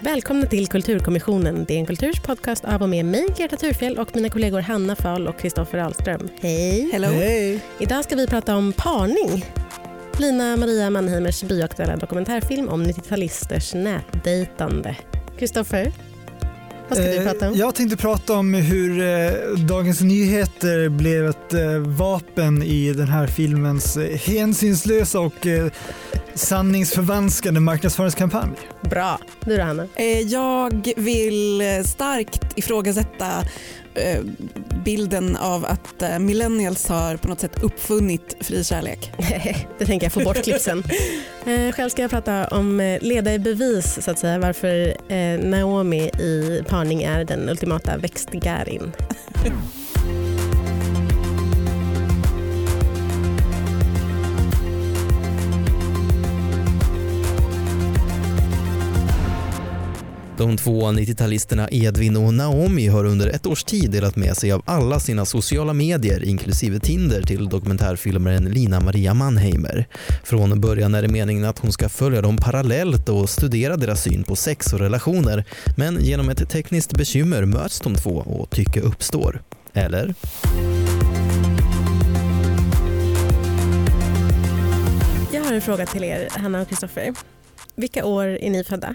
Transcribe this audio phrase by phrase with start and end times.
[0.00, 1.64] Välkomna till Kulturkommissionen.
[1.68, 4.96] Det är en kulturs podcast av och med mig, Greta Thurfjell och mina kollegor Hanna
[4.96, 6.28] Fahl och Kristoffer Ahlström.
[6.40, 6.90] Hej!
[6.92, 7.08] Hello.
[7.08, 7.60] Hej!
[7.78, 9.44] Idag ska vi prata om parning.
[10.16, 14.96] Lina Maria Mannheimers bioaktuella dokumentärfilm om 90-talisters nätdejtande.
[15.38, 15.92] Kristoffer,
[16.96, 17.54] vad ska vi Eh, prata om?
[17.56, 19.30] Jag tänkte prata om hur eh,
[19.68, 25.46] Dagens Nyheter blev ett eh, vapen i den här filmens hänsynslösa och
[26.34, 28.50] sanningsförvanskande marknadsföringskampanj.
[28.80, 29.18] Bra.
[29.40, 29.86] Du då Hanna?
[30.26, 33.26] Jag vill starkt ifrågasätta
[34.84, 39.12] bilden av att eh, millennials har på något sätt uppfunnit fri kärlek.
[39.78, 40.82] det tänker jag få bort klippsen.
[41.46, 45.38] Eh, själv ska jag prata om eh, leda i bevis så att säga varför eh,
[45.38, 48.92] Naomi i parning är den ultimata växtgärin.
[60.42, 64.62] De två 90-talisterna Edvin och Naomi har under ett års tid delat med sig av
[64.64, 69.86] alla sina sociala medier inklusive Tinder till dokumentärfilmaren Lina Maria Mannheimer.
[70.24, 74.24] Från början är det meningen att hon ska följa dem parallellt och studera deras syn
[74.24, 75.44] på sex och relationer
[75.76, 79.42] men genom ett tekniskt bekymmer möts de två och tycke uppstår.
[79.72, 80.14] Eller?
[85.32, 87.14] Jag har en fråga till er, Hanna och Kristoffer.
[87.76, 88.94] Vilka år är ni födda?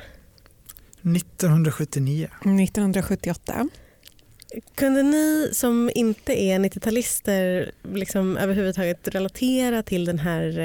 [1.01, 2.27] 1979.
[2.41, 3.69] 1978.
[4.75, 10.59] Kunde ni som inte är 90-talister liksom överhuvudtaget relatera till den här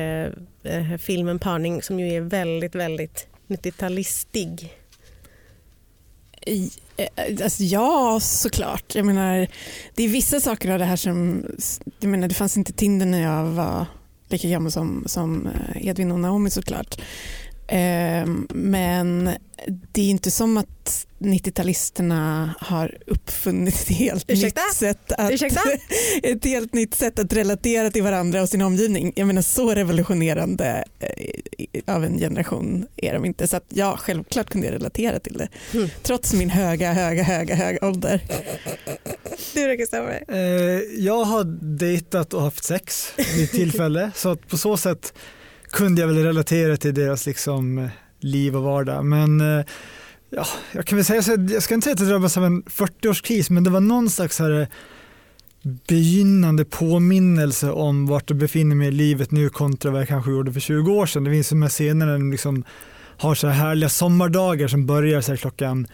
[0.64, 4.72] eh, eh, filmen Parning som ju är väldigt, väldigt 90-talistig?
[6.46, 7.06] I- eh,
[7.44, 8.94] Alltså, ja, såklart.
[8.94, 9.48] Jag menar,
[9.94, 11.44] det är vissa saker av det här som...
[12.00, 13.86] Jag menar, det fanns inte Tinder när jag var
[14.28, 17.00] lika gammal som, som eh, Edvin och Naomi såklart.
[17.66, 19.30] Eh, Men
[19.92, 24.60] det är inte som att 90-talisterna har uppfunnit ett helt, Ursäkta?
[24.60, 25.60] nytt sätt, att, Ursäkta?
[26.22, 29.12] ett helt nytt sätt att relatera till varandra och sin omgivning.
[29.16, 33.46] Jag menar så revolutionerande eh, av en generation är de inte.
[33.46, 35.48] Så att ja, självklart kunde jag relatera till det.
[35.74, 35.88] Mm.
[36.02, 38.22] Trots min höga, höga, höga, höga ålder.
[39.54, 40.24] Du då Kristoffer?
[40.28, 40.38] Eh,
[41.04, 41.44] jag har
[41.78, 45.14] dejtat och haft sex vid tillfälle så att på så sätt
[45.72, 47.88] kunde jag väl relatera till deras liksom, eh,
[48.20, 49.04] liv och vardag.
[49.04, 49.64] Men eh,
[50.30, 52.62] ja, jag kan väl säga så jag ska inte säga att jag drabbas av en
[52.62, 54.66] 40-årskris men det var någon slags här, eh,
[55.88, 60.52] begynnande påminnelse om vart jag befinner mig i livet nu kontra vad jag kanske gjorde
[60.52, 61.24] för 20 år sedan.
[61.24, 62.64] Det finns de här scenerna där de liksom
[63.16, 65.86] har så här härliga sommardagar som börjar så här klockan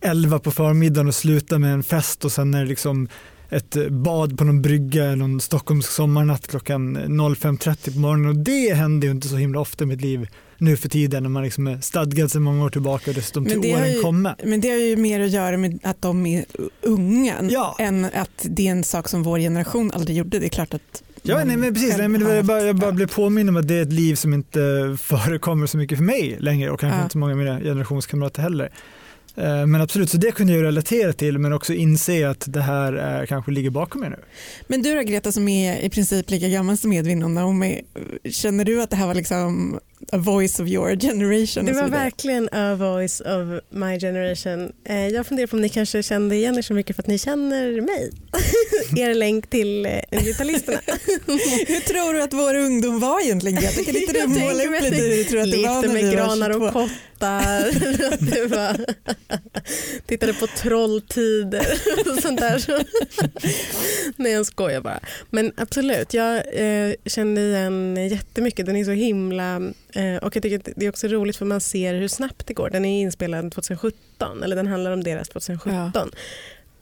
[0.00, 3.08] 11 på förmiddagen och slutar med en fest och sen är det liksom
[3.52, 9.06] ett bad på någon brygga någon Stockholmsk sommarnatt klockan 05.30 på morgonen och det händer
[9.08, 11.80] ju inte så himla ofta i mitt liv nu för tiden när man liksom är
[11.80, 14.36] stadgad sedan många år tillbaka och dessutom till åren ju- komma.
[14.44, 16.44] Men det har ju mer att göra med att de är
[16.82, 17.76] unga Ja.
[17.78, 20.38] än att det är en sak som vår generation aldrig gjorde.
[20.38, 21.96] Det är klart att Ja, nej, men precis.
[21.98, 24.34] Nej, men jag, bara, jag bara blev påminn om att det är ett liv som
[24.34, 24.60] inte
[25.00, 27.02] förekommer så mycket för mig längre och kanske Ja.
[27.02, 28.70] inte så många av mina generationskamrater heller.
[29.36, 33.20] Eh, men absolut, så det kunde jag relatera till men också inse att det här
[33.20, 34.18] eh, kanske ligger bakom mig nu.
[34.66, 37.82] Men du då Greta som är i princip lika gammal som Edvin och Naomi,
[38.30, 39.80] känner du att det här var liksom
[40.12, 41.66] a voice of your generation?
[41.66, 44.72] Det var verkligen a voice of my generation.
[44.84, 47.18] Eh, jag funderar på om ni kanske kände igen er så mycket för att ni
[47.18, 48.10] känner mig.
[48.96, 50.78] er länk till eh, 90-talisterna.
[51.66, 53.84] Hur tror du att vår ungdom var egentligen Greta?
[53.84, 56.12] Kan inte du Jag måla upp lite hur du tror att det var när med
[56.12, 56.66] granar var 22?
[56.66, 57.68] och kottar.
[58.12, 58.86] Att det var,
[60.06, 61.66] tittade på trolltider
[62.10, 62.64] och sånt där.
[64.16, 65.00] Nej jag skojar bara.
[65.30, 68.66] Men absolut, jag eh, kände igen jättemycket.
[68.66, 69.72] Den är så himla...
[69.94, 72.70] Eh, och jag tycker det är också roligt för man ser hur snabbt det går.
[72.70, 76.10] Den är inspelad 2017, eller den handlar om deras 2017.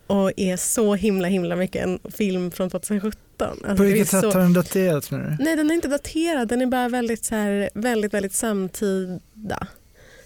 [0.06, 3.20] Och är så himla himla mycket en film från 2017.
[3.41, 5.16] Alltså, På vilket sätt så- har den daterats du?
[5.41, 9.67] Nej den är inte daterad, den är bara väldigt, så här, väldigt, väldigt samtida.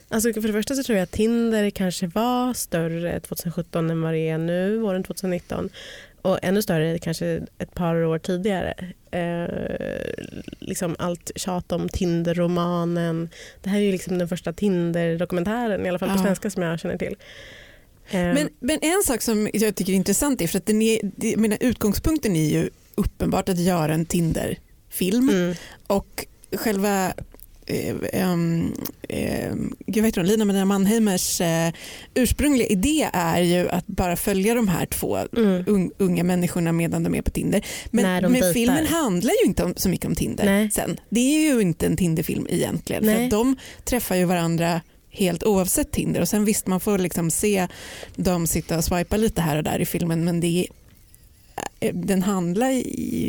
[0.09, 4.13] Alltså för det första så tror jag att Tinder kanske var större 2017 än vad
[4.13, 5.69] det är nu, våren 2019.
[6.25, 7.27] Och ännu större kanske
[7.59, 8.75] ett par år tidigare.
[9.11, 9.49] Eh,
[10.59, 13.29] liksom allt tjat om Tinder-romanen.
[13.63, 16.23] Det här är ju liksom den första Tinder-dokumentären, i alla fall på Ja.
[16.23, 17.17] svenska som jag känner till.
[18.11, 20.99] Eh, Men, men en sak som jag tycker är intressant är för att den är,
[21.17, 25.55] det- menar, utgångspunkten är ju uppenbart att göra en Tinder-film mm,
[25.87, 26.27] och
[26.57, 27.13] själva
[27.67, 27.97] eh,
[29.09, 29.55] eh,
[29.87, 30.27] gud hon?
[30.27, 31.73] Lina Maria Mannheimers eh,
[32.15, 35.65] ursprungliga idé är ju att bara följa de här två Mm.
[35.67, 37.67] un, unga människorna medan de är på Tinder.
[37.91, 40.71] Men, men filmen handlar ju inte om, så mycket om Tinder Nej.
[40.71, 41.01] sen.
[41.09, 43.05] Det är ju inte en Tinderfilm egentligen.
[43.05, 43.25] För Nej.
[43.25, 44.81] att de träffar ju varandra
[45.11, 47.69] helt oavsett Tinder och sen visst man får liksom se
[48.17, 50.67] dem sitta och swipa lite här och där i filmen men det är,
[51.93, 52.71] den handlar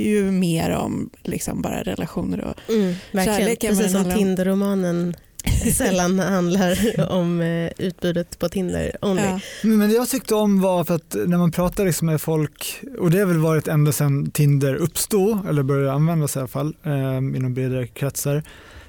[0.02, 3.40] ju mer om liksom bara relationer och Mm, verkligen.
[3.40, 4.04] Kärlek Precis som.
[4.12, 5.16] Tinderromanen
[5.74, 6.78] sällan handlar
[7.12, 9.22] om eh, utbudet på Tinder only.
[9.24, 9.40] ja.
[9.63, 12.81] Men men det jag tyckte om var för att när man pratar liksom med folk,
[13.00, 16.75] och det har väl varit ända sedan Tinder uppstod, eller började användas i alla fall,
[16.84, 18.44] eh, inom bredare kretsar,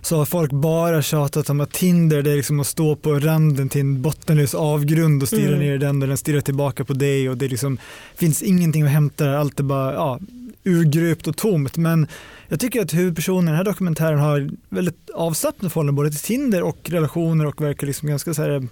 [0.07, 3.69] så har folk bara tjatat om att Tinder det är liksom att stå på randen
[3.69, 5.59] till en bottenlös avgrund och stirra Mm.
[5.59, 7.79] ner i den och den stirrar tillbaka på dig och det liksom,
[8.15, 10.21] finns ingenting att hämta där, allt är bara ja,
[10.65, 11.77] urgröpt och tomt.
[11.77, 12.07] Men
[12.49, 16.63] jag tycker att huvudpersonen i den här dokumentären har väldigt avslappnat förhållande både till Tinder
[16.63, 18.69] och relationer och verkar liksom ganska så här,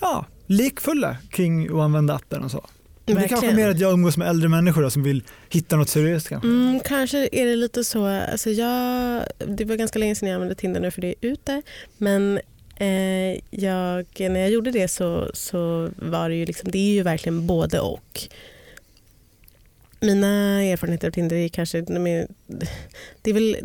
[0.00, 2.64] ja, lekfulla kring att använda appen och så.
[3.06, 5.88] Det är kanske mer att jag umgås med äldre människor då, som vill hitta något
[5.88, 6.48] seriöst kanske.
[6.48, 8.06] Mm, kanske är det lite så.
[8.06, 11.62] Alltså jag, det var ganska länge sedan jag använde Tinder nu för det är ute.
[11.96, 12.40] Men
[12.76, 17.02] eh, jag, när jag gjorde det så, så var det ju liksom, det är ju
[17.02, 18.20] verkligen både och.
[20.00, 23.56] Mina erfarenheter av Tinder är kanske, det, är väl,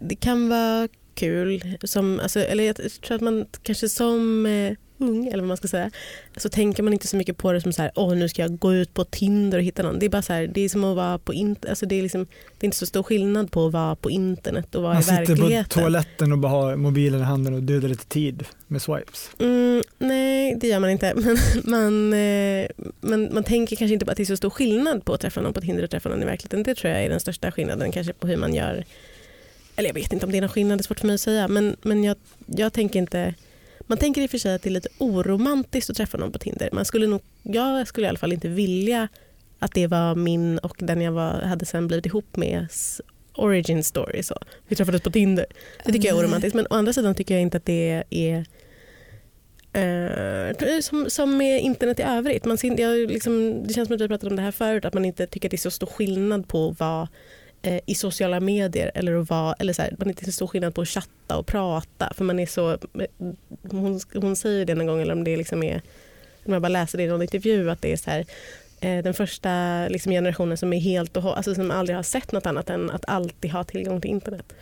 [0.00, 1.78] det kan vara kul.
[1.84, 5.68] Som, alltså, eller jag tror att man kanske som eh, ung, eller vad man ska
[5.68, 5.90] säga,
[6.36, 8.58] så tänker man inte så mycket på det som så här, åh nu ska jag
[8.58, 9.98] gå ut på Tinder och hitta någon.
[9.98, 11.68] Det är bara så här, det är som att vara på internet.
[11.70, 12.24] Alltså det, är liksom,
[12.58, 15.04] det är inte så stor skillnad på att vara på internet och vara Man i
[15.04, 15.82] sitter på verkligheten.
[15.82, 19.30] toaletten och bara har mobilen i handen och dödar lite tid med swipes.
[19.38, 21.14] Mm, nej, det gör man inte.
[21.16, 22.66] Men man, eh,
[23.00, 25.40] man, man tänker kanske inte på att det är så stor skillnad på att träffa
[25.40, 26.62] någon på Tinder och träffa någon i verkligheten.
[26.62, 28.84] Det tror jag är den största skillnaden kanske på hur man gör.
[29.76, 31.20] Eller jag vet inte om det är någon skillnad, det är svårt för mig att
[31.20, 31.48] säga.
[31.48, 32.16] Men, men jag,
[32.46, 33.34] jag tänker inte...
[33.88, 36.38] Man tänker i och för sig att det är lite oromantiskt att träffa någon på
[36.38, 36.68] Tinder.
[36.72, 39.08] Man skulle nog, jag skulle i alla fall inte vilja
[39.58, 42.66] att det var min och den jag var, hade sen blivit ihop med
[43.34, 44.22] origin story.
[44.22, 44.38] Så.
[44.68, 45.46] Vi träffades på Tinder.
[45.84, 46.24] Det tycker jag är Nej.
[46.24, 46.54] oromantiskt.
[46.54, 48.46] Men å andra sidan tycker jag inte att det är
[49.72, 52.44] eh, som, som med internet i övrigt.
[52.44, 54.94] Man, ser- jag, liksom, det känns som att vi pratade om det här förut, att
[54.94, 57.08] man inte tycker att det är så stor skillnad på vara
[57.62, 60.46] eh, i sociala medier eller att vara, eller så här, man är inte så stor
[60.46, 62.12] skillnad på att chatta och prata.
[62.14, 62.78] För man är så, eh,
[63.70, 65.82] hon, hon säger det någon gång, eller om det liksom är,
[66.46, 68.24] om jag bara läser det i någon intervju, att det är så här,
[68.80, 72.46] eh, den första liksom, generationen som är helt och alltså som aldrig har sett något
[72.46, 74.52] annat än att alltid ha tillgång till internet.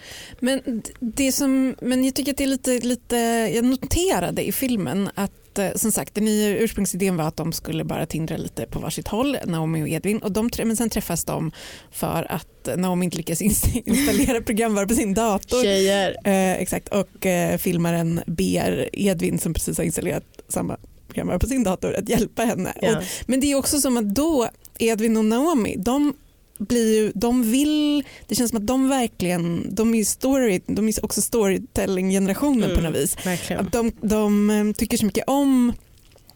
[0.41, 3.17] Men, det som, men jag tycker att det är lite, lite,
[3.55, 7.85] jag noterade i filmen att eh, som sagt den nya ursprungsidén var att de skulle
[7.85, 10.19] bara tindra lite på varsitt håll, Naomi och Edvin.
[10.19, 11.53] Och de, men sen träffas de
[11.91, 15.63] för att Naomi inte lyckas inst- installera programvara på sin dator.
[15.63, 16.17] Tjejer.
[16.25, 20.77] Eh, exakt, och eh, filmaren ber Edvin som precis har installerat samma
[21.07, 22.73] programvara på sin dator att hjälpa henne.
[22.83, 22.99] Ja.
[22.99, 24.49] Och, men det är också som att då,
[24.79, 26.15] Edvin och Naomi, de
[26.59, 30.89] blir ju, de vill, det känns som att de verkligen, de är ju story, de
[30.89, 32.85] är också storytelling-generationen på Mm.
[32.93, 33.17] något vis.
[33.27, 33.67] Verkligen.
[33.67, 35.73] Att de, de eh, tycker så mycket om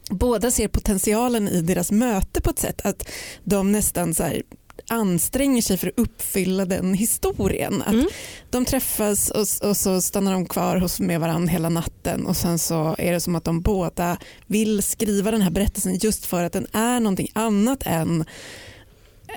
[0.09, 3.09] Båda ser potentialen i deras möte på ett sätt att
[3.43, 4.41] de nästan så här
[4.89, 7.81] anstränger sig för att uppfylla den historien.
[7.81, 8.07] Att Mm.
[8.49, 12.59] De träffas och, och så stannar de kvar hos, med varandra hela natten och sen
[12.59, 16.53] så är det som att de båda vill skriva den här berättelsen just för att
[16.53, 18.25] den är någonting annat än,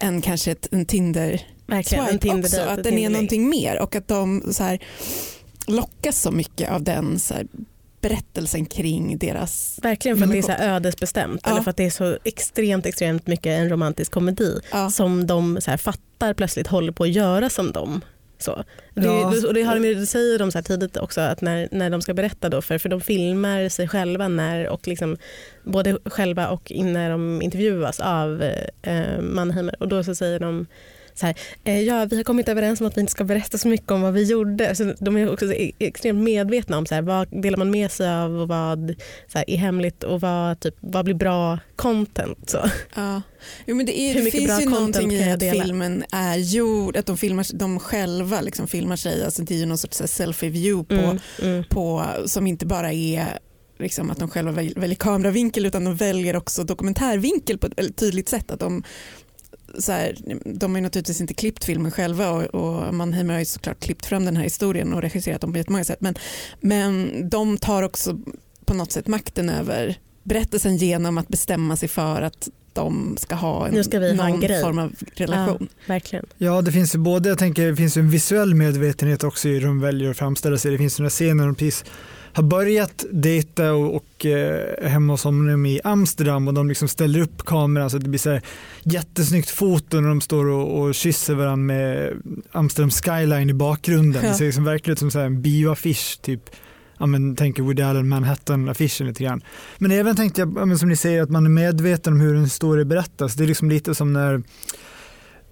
[0.00, 2.04] än kanske ett, en Tinder Verkligen.
[2.04, 2.60] En swipe Tinder också.
[2.60, 4.78] Att den är någonting mer och att de så här,
[5.66, 7.46] lockas så mycket av den så här,
[8.00, 11.50] berättelsen kring deras Verkligen för att det är så ödesbestämt Ja.
[11.50, 14.90] eller för att det är så extremt extremt mycket en romantisk komedi ja.
[14.90, 18.00] som de så här fattar plötsligt håller på att göra som dem.
[18.38, 18.64] Så.
[18.94, 19.46] Det, Ja.
[19.46, 22.02] och det, har de, det säger de så här tidigt också att när, när de
[22.02, 25.16] ska berätta då för, för de filmar sig själva när och liksom
[25.62, 28.42] både själva och när de intervjuas av
[28.82, 30.66] eh, Mannheimer och då så säger de
[31.14, 33.68] så här, eh, ja, vi har kommit överens om att vi inte ska berätta så
[33.68, 34.74] mycket om vad vi gjorde.
[34.74, 37.90] Så de är också så e- extremt medvetna om så här, vad delar man med
[37.90, 38.94] sig av och vad
[39.32, 42.50] så här, är hemligt och vad, typ, vad blir bra content.
[42.50, 42.70] Så.
[42.94, 43.22] Ja.
[43.66, 45.32] Jo, men det, är, Hur det mycket finns bra ju content någonting kan i jag
[45.34, 45.64] att dela?
[45.64, 49.66] filmen är gjord, att de, filmar, de själva liksom filmar sig, alltså det är ju
[49.66, 51.64] någon sorts selfie-view på, Mm, mm.
[51.70, 53.38] på, som inte bara är
[53.78, 57.96] liksom att de själva väl- väljer kameravinkel utan de väljer också dokumentärvinkel på ett väldigt
[57.96, 58.50] tydligt sätt.
[58.50, 58.82] Att de,
[59.78, 63.46] så här, de har ju naturligtvis inte klippt filmen själva och, och Mannheimer har ju
[63.46, 66.14] såklart klippt fram den här historien och regisserat dem på jättemånga sätt men,
[66.60, 68.18] men de tar också
[68.64, 73.68] på något sätt makten över berättelsen genom att bestämma sig för att de ska ha
[73.68, 75.68] en, ska vi ha en någon form av relation.
[75.86, 76.26] Verkligen.
[76.38, 79.52] Ja, det finns ju både, jag tänker, det finns ju en visuell medvetenhet också i
[79.52, 80.72] hur de väljer att framställa sig.
[80.72, 81.84] Det finns några scener de precis
[82.34, 87.20] har börjat dejta och, och eh, hemma hos honom i Amsterdam och de liksom ställer
[87.20, 88.42] upp kameran så att det blir så här
[88.82, 92.12] jättesnyggt foto när de står och, och kysser varandra med
[92.52, 94.24] Amsterdam skyline i bakgrunden.
[94.24, 94.30] Ja.
[94.30, 96.42] Det ser liksom verkligen ut som så en bioaffisch typ.
[96.98, 99.42] Ja, men, tänker Woody Allen Manhattan-affischen lite grann.
[99.78, 102.48] Men även tänkte jag, ja, som ni säger, att man är medveten om hur en
[102.48, 103.34] story berättas.
[103.34, 104.42] Det är liksom lite som när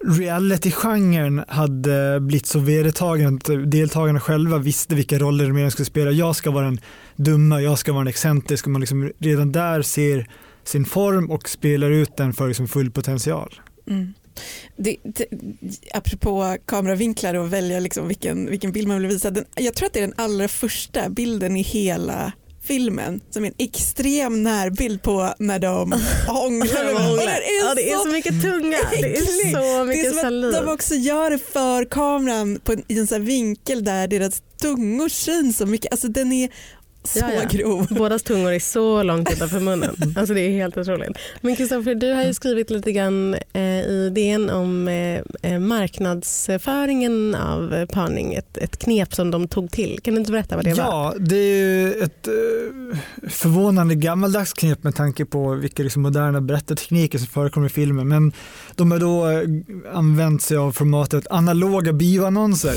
[0.05, 6.11] reality-genren hade blivit så vedertagen att deltagarna själva visste vilka roller de skulle spela.
[6.11, 6.79] Jag ska vara den
[7.15, 8.69] dumma, jag ska vara den excentriska.
[8.69, 10.29] Man liksom redan där ser
[10.63, 13.53] sin form och spelar ut den för liksom full potential.
[13.89, 14.13] Mm.
[14.77, 15.25] Det, det,
[15.93, 19.31] apropå kameravinklar och välja liksom vilken, vilken bild man vill visa.
[19.31, 22.31] Den, jag tror att det är den allra första bilden i hela
[22.63, 25.91] filmen som är en extrem närbild på när de
[26.27, 26.67] hånglar.
[26.83, 28.77] den är Ja, det är så så mycket tunga.
[28.91, 30.55] Det är så Det är mycket som saliv.
[30.55, 34.41] att de också gör det för kameran på en, i en här vinkel där deras
[34.61, 35.91] tungor syns så mycket.
[35.91, 36.49] Alltså den är
[37.03, 37.47] så Ja, ja.
[37.49, 37.87] grov.
[37.89, 39.95] Bådas tungor är så långt utanför munnen.
[40.15, 41.17] Alltså det är helt otroligt.
[41.41, 47.35] Men Kristoffer, du har ju skrivit lite grann eh, i DN om eh, eh, marknadsföringen
[47.35, 49.99] av eh, parning, ett, ett knep som de tog till.
[50.03, 50.83] Kan du inte berätta vad det var?
[50.83, 52.33] Ja, det är ju ett eh,
[53.29, 58.07] förvånande gammaldags knep med tanke på vilka liksom moderna berättartekniker som förekommer i filmen.
[58.07, 58.31] Men
[58.75, 62.73] de har då eh, använt sig av formatet analoga bioannonser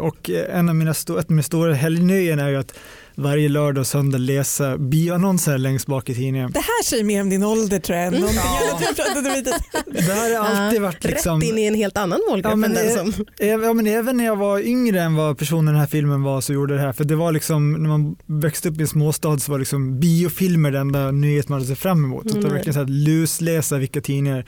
[0.00, 2.74] och en av mina, ett av mina stora helgnöjen är ju att
[3.14, 6.50] varje lördag och söndag läsa bioannonser längst bak i tidningen.
[6.52, 8.06] Det här säger mer om din ålder tror jag.
[8.06, 9.52] än någonting Ja.
[9.92, 11.40] Det här har alltid Ja, varit liksom...
[11.40, 13.24] Rätt in i en helt annan målgrupp Ja, men än den som...
[13.38, 16.40] Ja, men även när jag var yngre än vad personen i den här filmen var
[16.40, 16.92] så gjorde det här.
[16.92, 20.70] För det var liksom, när man växte upp i en småstad så var liksom biofilmer
[20.70, 22.22] den enda nyhet man hade sett fram emot.
[22.22, 22.52] Så det var Mm.
[22.54, 24.44] verkligen så att lusläsa vilka tidningar.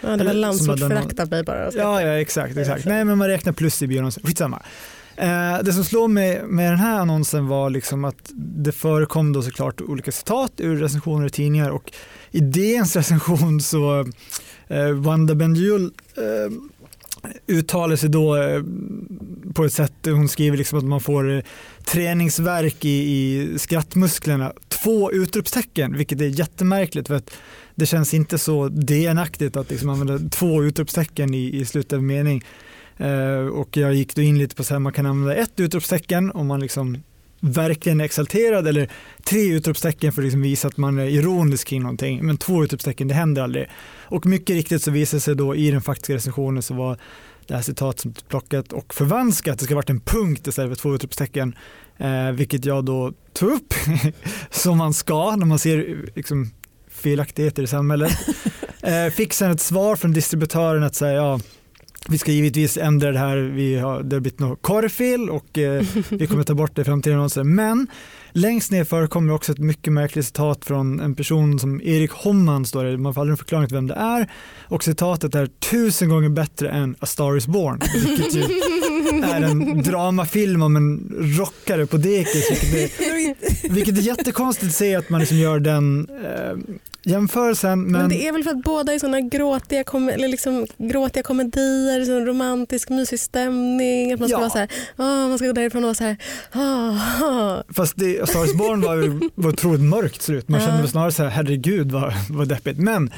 [0.00, 1.70] Ja, det var landsortsförakt av mig bara.
[1.74, 2.56] Ja, ja exakt.
[2.56, 2.84] exakt.
[2.84, 4.22] Nej, men man räknar plus i bioannonsen.
[4.26, 4.62] Skitsamma.
[5.18, 9.42] Eh, det som slår mig med den här annonsen var liksom att det förekom då
[9.42, 11.92] såklart olika citat ur recensioner i tidningar och
[12.30, 14.00] i DNs recension så
[14.68, 16.52] eh, Wanda Bendjul eh,
[17.46, 18.62] uttalar sig då eh,
[19.54, 21.42] på ett sätt, hon skriver liksom att man får eh,
[21.84, 24.52] träningsverk i, i skrattmusklerna.
[24.68, 27.30] Två utropstecken, vilket är jättemärkligt för att
[27.74, 32.44] det känns inte så DN-aktigt att liksom använda två utropstecken i, i slutet av mening.
[32.98, 36.30] Eh, och jag gick då in lite på så här, man kan använda ett utropstecken
[36.30, 36.98] om man liksom
[37.40, 38.90] verkligen är exalterad eller
[39.24, 42.26] tre utropstecken för att liksom visa att man är ironisk kring någonting.
[42.26, 43.68] Men två utropstecken, det händer aldrig.
[44.02, 46.98] Och mycket riktigt så visade sig då i den faktiska recensionen så var
[47.46, 49.58] det här citatet som plockat och förvanskat.
[49.58, 51.54] Det ska ha varit en punkt istället för två utropstecken.
[51.96, 53.74] Eh, vilket jag då tog upp
[54.50, 56.50] som man ska när man ser liksom,
[56.90, 58.12] felaktigheter i samhället.
[58.82, 61.40] Eh, fick sen ett svar från distributören att säga ja,
[62.08, 65.82] vi ska givetvis ändra det här, vi har, det har blivit något korrfel och eh,
[66.08, 67.44] vi kommer ta bort det i framtida annonser.
[67.44, 67.86] Men
[68.32, 72.84] längst ner förekommer också ett mycket märkligt citat från en person som Erik Homman står
[72.84, 74.30] det, man får aldrig en förklaring till vem det är
[74.68, 78.42] och citatet är tusen gånger bättre än A Star Is Born, vilket ju
[79.22, 84.94] är en dramafilm om en rockare på dekis, vilket är, vilket är jättekonstigt att se
[84.94, 87.82] att man liksom gör den eh, jämförelsen.
[87.82, 91.22] Men, Men, det är väl för att båda är såna gråtiga, kom eller liksom, gråtiga
[91.22, 94.12] komedier, sån romantisk mysig stämning.
[94.12, 94.40] Att man ska Ja.
[94.40, 96.16] vara så här, "Åh", man ska gå därifrån och vara så här,
[96.54, 100.48] "Åh, åh." Fast det, Star Born var, var otroligt mörkt slut.
[100.48, 102.78] Man kände snarare så här, herregud vad, vad deppigt.
[102.78, 103.10] Men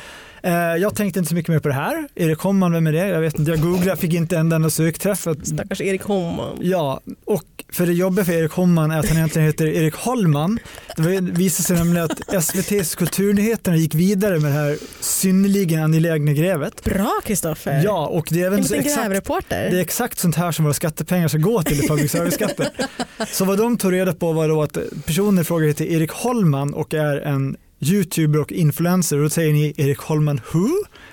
[0.80, 2.08] jag tänkte inte så mycket mer på det här.
[2.14, 3.08] Erik Homman, vem är det?
[3.08, 5.26] Jag vet inte, jag googlade, fick inte en enda sökträff.
[5.42, 6.58] Stackars Erik Homman.
[6.60, 10.58] ja, och för det jobbiga för Erik Homman är att han egentligen heter Erik Holman.
[10.96, 16.84] Det visade sig nämligen att SVTs Kulturnyheterna gick vidare med det här synnerligen angelägna grävet.
[16.84, 17.82] Bra Kristoffer.
[17.84, 19.70] Ja, och det är även så exakt grävreporter.
[19.70, 22.66] det är exakt sånt här som våra skattepengar ska gå till i public service-skatten.
[23.32, 26.74] Så vad de tog reda på var då att personen i fråga heter Erik Holman
[26.74, 30.68] och är en youtuber och influencer och då säger ni Erik Holman who?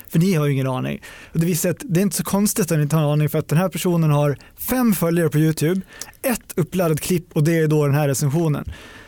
[0.08, 1.02] För ni har ju ingen aning.
[1.32, 3.28] Och det visar att det är inte så konstigt att ni inte har en aning
[3.28, 5.80] för att den här personen har fem följare på Youtube,
[6.22, 8.64] ett uppladdat klipp och det är då den här recensionen.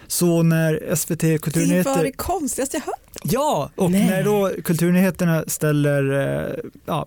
[0.07, 3.21] Så när SVT Det var Kulturnyheter det konstigaste jag hört.
[3.23, 4.07] Ja, och Nej.
[4.07, 7.07] när då Kulturnyheterna ställer eh, ja,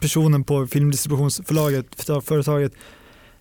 [0.00, 1.86] personen på filmdistributionsförlaget,
[2.24, 2.72] företaget,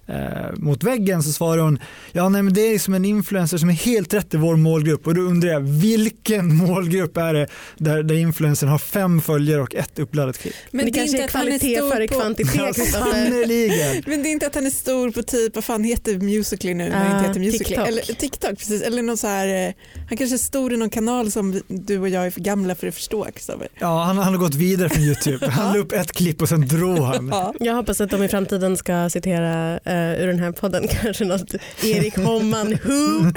[0.08, 0.16] eh,
[0.56, 1.80] mot väggen så svarar hon
[2.12, 5.08] ja nej men det är som en influencer som är helt rätt i vår målgrupp
[5.08, 9.76] och då undrar jag vilken målgrupp är det där, där influencern har fem följare och
[9.76, 10.54] ett uppladdat klipp?
[10.72, 12.76] Men det, kanske är kvalitet före Ja, kvantitet.
[12.92, 14.04] Sannerligen.
[14.08, 16.90] Men det är inte att han är stor på typ, vad fan heter Musical.ly nu
[16.90, 17.66] när det Ah, inte heter Musical.ly?
[17.68, 17.88] TikTok.
[17.88, 19.74] Eller TikTok precis, eller någon så här, eh,
[20.08, 22.88] han kanske är stor i någon kanal som du och jag är för gamla för
[22.88, 23.68] att förstå Kristoffer.
[23.80, 25.48] Ja, han, han har gått vidare från YouTube.
[25.50, 27.28] Han la upp ett klipp och sen drog han.
[27.32, 27.54] Ja.
[27.60, 31.54] Jag hoppas att de i framtiden ska citera eh, ur den här podden kanske något
[31.84, 33.22] Erik Homman Who.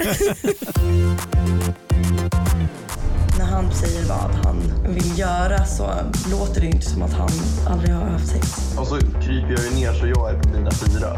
[3.37, 4.61] När han säger vad han
[4.93, 5.89] vill göra så
[6.31, 7.29] låter det inte som att han
[7.67, 8.47] aldrig har haft sex.
[8.77, 11.17] Och så kryper jag ju ner så jag är på mina fyra.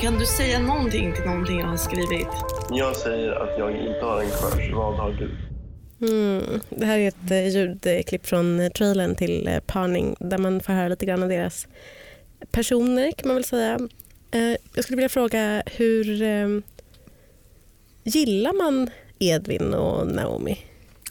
[0.00, 2.28] Kan du säga någonting till någonting jag har skrivit?
[2.70, 4.74] Jag säger att jag inte har en crush.
[4.74, 5.50] Vad har du?
[6.00, 6.60] Mm.
[6.70, 10.72] Det här är ett eh, ljudklipp från eh, trailern till eh, Parning där man får
[10.72, 11.68] höra lite grann av deras
[12.50, 13.78] personer kan man väl säga.
[14.30, 16.48] Eh, jag skulle vilja fråga hur eh,
[18.04, 20.58] gillar man Edvin och Naomi?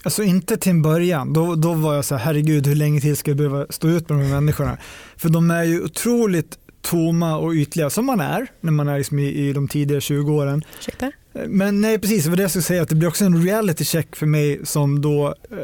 [0.02, 3.16] Alltså inte till en början, då, då var jag så här, herregud hur länge till
[3.16, 4.78] ska jag behöva stå ut med de här människorna?
[5.16, 9.18] För de är ju otroligt tomma och ytliga, som man är när man är liksom
[9.18, 10.64] i, i de tidiga 20-åren.
[10.78, 11.12] Ursäkta?
[11.32, 13.84] Men nej, precis, det var det jag skulle säga, att det blir också en reality
[13.84, 15.56] check för mig som då eh,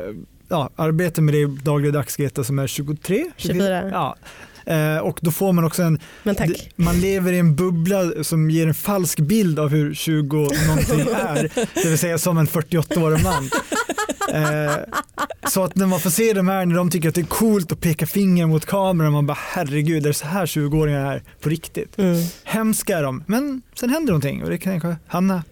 [0.49, 3.31] ja, arbetar med det dagligdags Greta som är 23?
[3.37, 3.89] 24.
[3.91, 4.17] Ja.
[4.67, 6.49] Eh, och då får man också en, Men tack.
[6.49, 11.01] det- man lever i en bubbla som ger en falsk bild av hur 20 någonting
[11.01, 11.51] är,
[11.83, 13.51] det vill säga som en 48-årig man.
[14.33, 14.77] Eh,
[15.51, 17.73] så att när man får se de här när de tycker att det är coolt
[17.73, 21.49] att peka finger mot kameran, man bara herregud, är det så här 20-åringar är på
[21.49, 21.99] riktigt?
[21.99, 22.23] Mm.
[22.45, 25.45] Hemska är de, men sen händer någonting och det kan kanske Hanna.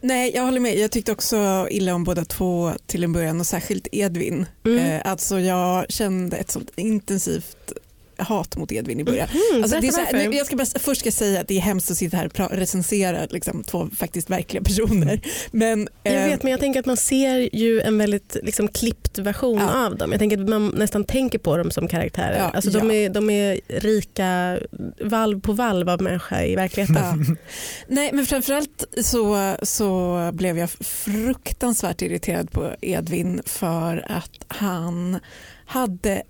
[0.00, 0.78] Nej, jag håller med.
[0.78, 4.46] Jag tyckte också illa om båda två till en början och särskilt Edvin.
[4.66, 4.78] Mm.
[4.78, 7.72] Eh, alltså jag kände ett sånt intensivt
[8.18, 9.28] hat mot Edvin i början.
[9.52, 11.56] Mm, Alltså, det är så här, jag ska bara, först ska jag säga att det
[11.56, 15.20] är hemskt att sitta här och recensera liksom, två faktiskt verkliga personer.
[15.50, 19.18] Men, Jag eh, vet men jag tänker att man ser ju en väldigt liksom, klippt
[19.18, 19.86] version Ja.
[19.86, 20.10] av dem.
[20.12, 22.38] Jag tänker att man nästan tänker på dem som karaktärer.
[22.38, 22.94] Ja, alltså, de, ja.
[22.94, 24.58] är, de är rika
[25.00, 27.36] valv på valv av människa i verkligheten.
[27.88, 35.18] Nej men framförallt så, så blev jag fruktansvärt irriterad på Edvin för att han
[35.66, 36.22] hade,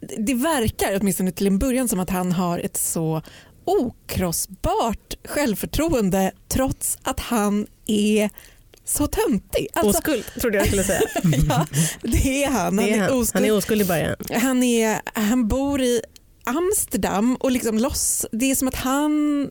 [0.00, 3.22] det verkar åtminstone till en början som att han har ett så
[3.64, 8.30] okrossbart självförtroende trots att han är
[8.84, 9.66] så töntig.
[9.72, 11.00] Alltså, Oskuld trodde jag skulle säga.
[11.48, 11.66] ja,
[12.02, 12.76] det är han.
[12.76, 13.10] Det är han.
[13.10, 13.30] oskuld.
[13.34, 14.16] han är oskuld i början.
[14.34, 16.02] Han, är, han bor i
[16.44, 19.50] Amsterdam och liksom loss, det är som att han,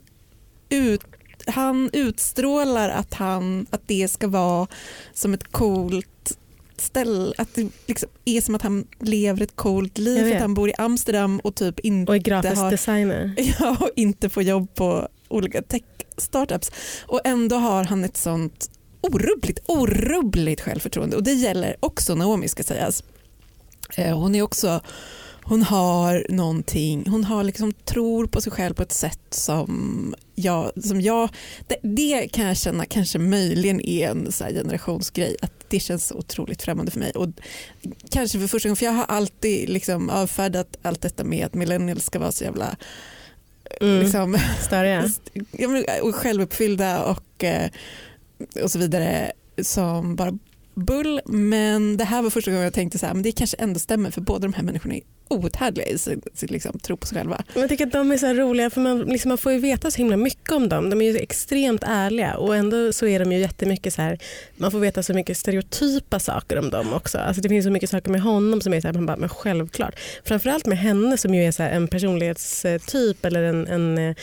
[0.70, 1.01] ut,
[1.48, 4.68] han utstrålar att, han, att det ska vara
[5.13, 6.18] som ett coolt
[6.81, 10.54] ställe, att det liksom är som att han lever ett coolt liv för att han
[10.54, 13.34] bor i Amsterdam och typ inte, Och är grafisk har- designer.
[13.60, 16.71] ja, och inte får jobb på olika tech-startups.
[17.08, 18.69] Och ändå har han ett sånt
[19.01, 23.04] orubbligt, orubbligt självförtroende och det gäller också Naomi ska sägas.
[23.97, 24.82] Eh, Hon är också
[25.43, 30.71] hon har någonting, hon har liksom tror på sig själv på ett sätt som jag,
[30.84, 31.30] som jag
[31.67, 36.08] det, det kan jag känna kanske möjligen är en så här generationsgrej, att det känns
[36.08, 37.12] så otroligt främmande för mig.
[37.12, 37.29] Och
[38.12, 42.05] kanske för första gången, för jag har alltid liksom avfärdat allt detta med att millennials
[42.05, 42.77] ska vara så jävla
[43.82, 44.03] Mm.
[44.03, 44.32] liksom,
[45.69, 47.69] men, och självuppfyllda och, eh,
[48.63, 50.38] och så vidare som bara
[50.80, 51.22] bull.
[51.26, 54.12] Men det här var första gången jag tänkte så här, men det kanske ändå stämmer
[54.12, 57.44] för båda de här människorna är outhärdliga i sin, sin liksom, tro på sig själva.
[57.54, 59.60] Men Jag tycker att de är så här roliga för man, liksom, man får ju
[59.60, 60.89] veta så himla mycket om dem.
[60.89, 64.18] De är ju extremt ärliga och ändå så är de ju jättemycket så här,
[64.58, 67.18] man får veta så mycket stereotypa saker om dem också.
[67.18, 69.30] Alltså det finns så mycket saker med honom som är så här, man bara, men
[69.30, 70.00] självklart.
[70.24, 74.15] Framförallt med henne som ju är så här, en personlighetstyp eller en, en eh,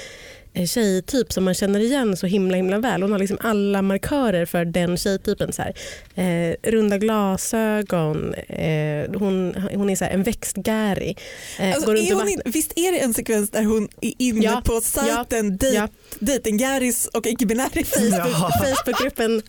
[0.67, 3.03] tjejtyp som man känner igen så himla himla väl.
[3.03, 5.53] Hon har liksom alla markörer för den tjejtypen.
[5.53, 5.75] Så här.
[6.15, 11.17] Eh, runda glasögon, eh, hon, hon är så här en växtgäri.
[11.59, 14.45] Eh, Alltså, går är hon in, visst är det en sekvens där hon är inne
[14.45, 15.89] Ja, på sajten ja, ja.
[16.19, 17.91] dejtinggäris och icke-binäris?
[17.91, 19.43] Facebookgruppen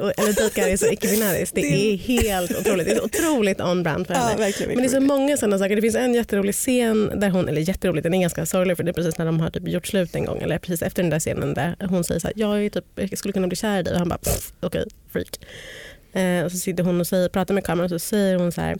[0.00, 0.32] och, eller
[0.82, 1.52] och icke-binaris.
[1.54, 2.86] Det Det- är helt otroligt.
[2.86, 4.50] Det är otroligt on-brand för henne.
[4.60, 4.66] Ja.
[4.66, 5.76] Men det är så många sådana saker.
[5.76, 8.90] Det finns en jätterolig scen där hon, eller jätterolig, den är ganska sorglig för det
[8.90, 11.20] är precis när de har typ gjort slut en gång eller precis efter den där
[11.20, 13.82] scenen där hon säger så här, jag, är typ, jag skulle kunna bli kär i
[13.82, 14.18] dig och han bara
[14.60, 15.38] okej, okay, freak.
[16.12, 18.60] Eh, och så sitter hon och säger, pratar med kameran och så säger hon så
[18.60, 18.76] här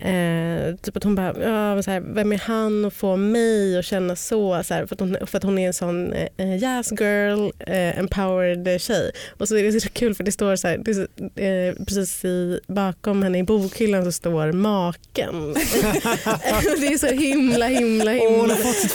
[0.00, 3.84] Eh, typ att hon bara, ja, så här, vem är han att få mig att
[3.84, 4.62] känna så?
[4.64, 7.98] så här, för, att hon, för att hon är en sån eh, jazz girl, eh,
[7.98, 9.10] empowered tjej.
[9.38, 11.00] Och så är det så kul för det står så här, det så,
[11.42, 15.54] eh, precis i, bakom henne i bokhyllan så står maken.
[16.80, 18.92] det är så himla himla Åh, hon himla har fått sitt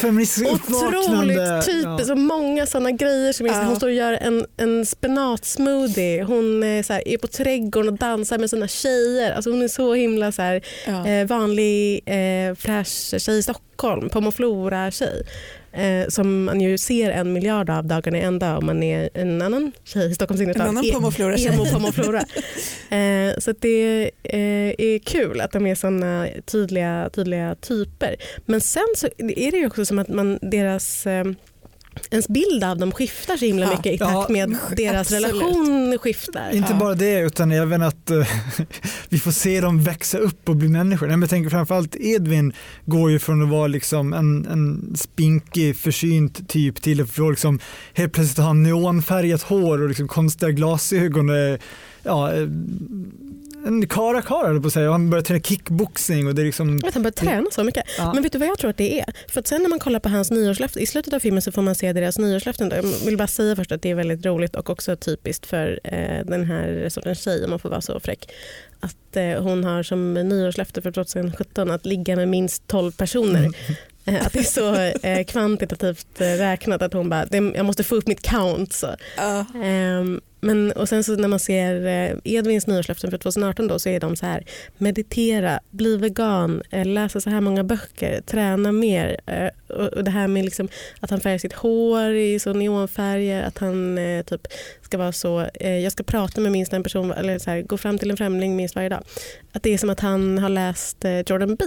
[0.47, 1.33] uppvaknande.
[1.33, 1.99] Otroligt typ, Ja.
[2.05, 3.33] så många sådana grejer.
[3.33, 3.63] Som är, Ja.
[3.63, 6.23] Hon står och gör en, en spenatsmoothie.
[6.23, 9.31] Hon är, så här, är på trädgården och dansar med sina tjejer.
[9.31, 10.94] Alltså, hon är så himla så här, Ja.
[11.05, 14.09] Eh, vanlig eh, fräsch tjej i Stockholm.
[14.09, 15.23] Pommes flora-tjej.
[15.73, 19.41] Eh, som man ju ser en miljard av dagarna i ända om man är en
[19.41, 20.63] annan tjej i Stockholms innerstad.
[20.63, 21.47] En annan E- Pommes flora-tjej.
[21.53, 22.19] Emo Pommes flora.
[22.89, 24.39] eh, så det eh,
[24.77, 28.15] är kul att de är såna tydliga, tydliga typer.
[28.45, 31.25] Men sen så är det ju också som att man, deras eh,
[32.11, 33.71] ens bild av dem skiftar så himla Ja.
[33.71, 35.23] mycket i Ja, takt med deras absolut.
[35.33, 36.49] relation skiftar.
[36.55, 36.79] Inte Ja.
[36.79, 38.27] bara det utan även att eh,
[39.09, 41.07] vi får se dem växa upp och bli människor.
[41.07, 42.53] Nej, men Jag tänker framförallt Edvin
[42.85, 47.59] går ju från att vara liksom en, en spinkig försynt typ till att få liksom
[47.93, 51.29] helt plötsligt ha neonfärgat hår och liksom konstiga glasögon.
[51.29, 51.59] och,
[52.07, 52.47] Ja, eh,
[53.65, 54.87] en kara kara på att säga.
[54.87, 57.83] Och Han börjar träna kickboxing och det är liksom han börjar träna så mycket.
[57.97, 58.13] Ja.
[58.13, 59.13] Men vet du vad jag tror att det är?
[59.27, 61.61] För att sen när man kollar på hans nyårslöfte, i slutet av filmen så får
[61.61, 62.71] man se deras nyårslöften.
[62.75, 66.25] Jag vill bara säga först att det är väldigt roligt och också typiskt för eh,
[66.25, 68.29] den här sortens tjej, om man får vara så fräck.
[68.79, 73.45] Att eh, hon har som nyårslöfte för 2017 att ligga med minst 12 personer.
[73.45, 73.75] Eh,
[74.05, 74.75] Att det är så
[75.07, 78.73] eh, kvantitativt eh, räknat att hon bara, jag måste få upp mitt count.
[78.73, 78.95] Så.
[79.17, 79.45] Ja.
[79.63, 83.89] Ehm, men, och sen så när man ser eh, Edvins nyårslöften för 2018 då, så
[83.89, 84.45] är de så här
[84.77, 89.19] meditera, bli vegan, eh, läsa så här många böcker, träna mer.
[89.25, 90.67] Eh, och, det här med liksom
[90.99, 94.47] att han färgar sitt hår i så neonfärger, att han eh, typ
[94.81, 97.77] ska vara så, eh, jag ska prata med minst en person, eller så här, gå
[97.77, 99.03] fram till en främling minst varje dag.
[99.51, 101.65] Att det är som att han har läst eh, Jordan B.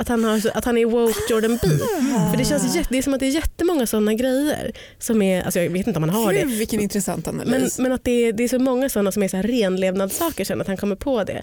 [0.00, 1.68] Att han, har, att han är woke Jordan B.
[2.30, 4.72] För det, känns jätte, det är som att det är jättemånga sådana grejer.
[4.98, 6.40] Som är, alltså jag vet inte om han har det.
[6.40, 7.78] Gud, vilken intressant Men, analys.
[7.78, 10.60] men att det är, det är så många sådana som är så här renlevnadssaker sen
[10.60, 11.42] att han kommer på det.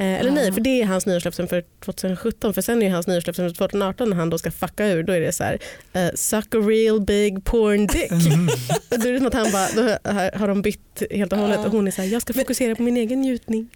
[0.00, 3.06] Eh, eller nej, för det är hans nyårslöften för 2017 för sen är ju hans
[3.06, 5.58] nyårslöften för 2018 när han då ska fucka ur då är det så här
[5.92, 8.10] eh, suck a real big porn dick.
[8.90, 11.66] då är det som att han bara, då har, har de bytt helt och hållet
[11.66, 13.68] och hon är så här, jag ska fokusera på min egen njutning.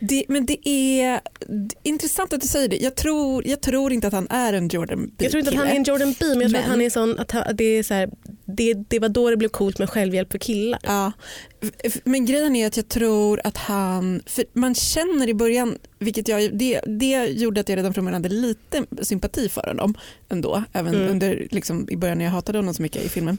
[0.00, 1.20] Det, men det är
[1.82, 2.76] intressant att du säger det.
[2.76, 5.56] Jag tror, jag tror inte att han är en Jordan B Jag tror inte att
[5.56, 7.42] han är en Jordan B men jag tror att Men- han är sån att, han,
[7.42, 8.10] att det är så här,
[8.44, 10.80] det, det var då det blev coolt med självhjälp för killar.
[10.82, 11.12] Ja,
[12.04, 16.58] men grejen är att jag tror att han, för man känner i början, vilket jag,
[16.58, 19.94] det, det gjorde att jag redan från början hade lite sympati för honom
[20.28, 21.08] ändå, även Mm.
[21.10, 23.38] under, liksom, i början när jag hatade honom så mycket i filmen.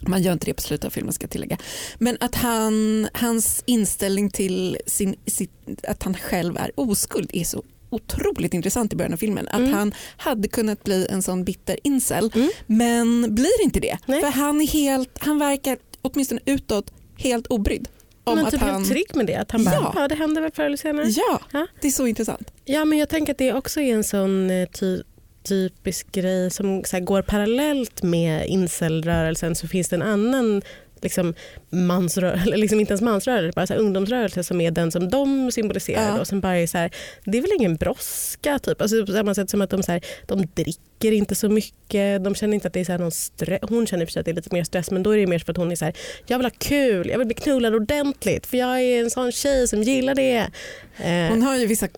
[0.00, 1.58] Man gör inte det på slutet av filmen ska jag tillägga.
[1.98, 5.50] Men att han, hans inställning till sin, sitt,
[5.88, 9.48] att han själv är oskuld är så otroligt intressant i början av filmen.
[9.48, 9.72] Att Mm.
[9.72, 12.50] han hade kunnat bli en sån bitter incel Mm.
[12.66, 13.98] men blir inte det.
[14.06, 14.20] Nej.
[14.20, 17.88] För han, är helt, han verkar åtminstone utåt helt obrydd.
[18.24, 19.34] Om men att typ han, helt trygg med det.
[19.34, 19.92] Att han bara, Ja.
[19.96, 20.08] ja.
[20.08, 21.06] det händer väl förr eller senare.
[21.08, 21.66] Ja, Ja.
[21.80, 22.50] det är så intressant.
[22.64, 25.02] Ja, men jag tänker att det också är en sån eh, ty
[25.42, 30.62] typisk grej som så här, går parallellt med incelrörelsen så finns det en annan
[31.02, 31.34] liksom,
[31.70, 36.08] mansrörelse, liksom inte ens mansrörelse, bara så här, ungdomsrörelse som är den som de symboliserar.
[36.08, 36.20] Ja.
[36.20, 36.90] Och som bara är så här,
[37.24, 38.82] det är väl ingen brådska, typ.
[38.82, 42.34] alltså, på samma sätt som att de, så här, de dricker inte så mycket, de
[42.34, 43.60] känner inte att det är så här, någon stress.
[43.62, 45.38] Hon känner för sig att det är lite mer stress men då är det mer
[45.38, 45.94] för att hon är så här,
[46.26, 49.68] jag vill ha kul, jag vill bli knullad ordentligt för jag är en sån tjej
[49.68, 50.50] som gillar det.
[50.96, 51.88] Eh, Hon har ju vissa,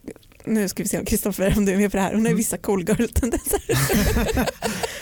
[0.44, 2.30] nu ska vi se om Kristoffer om du är med på det här, hon har
[2.30, 3.60] ju vissa cool girl-tendenser.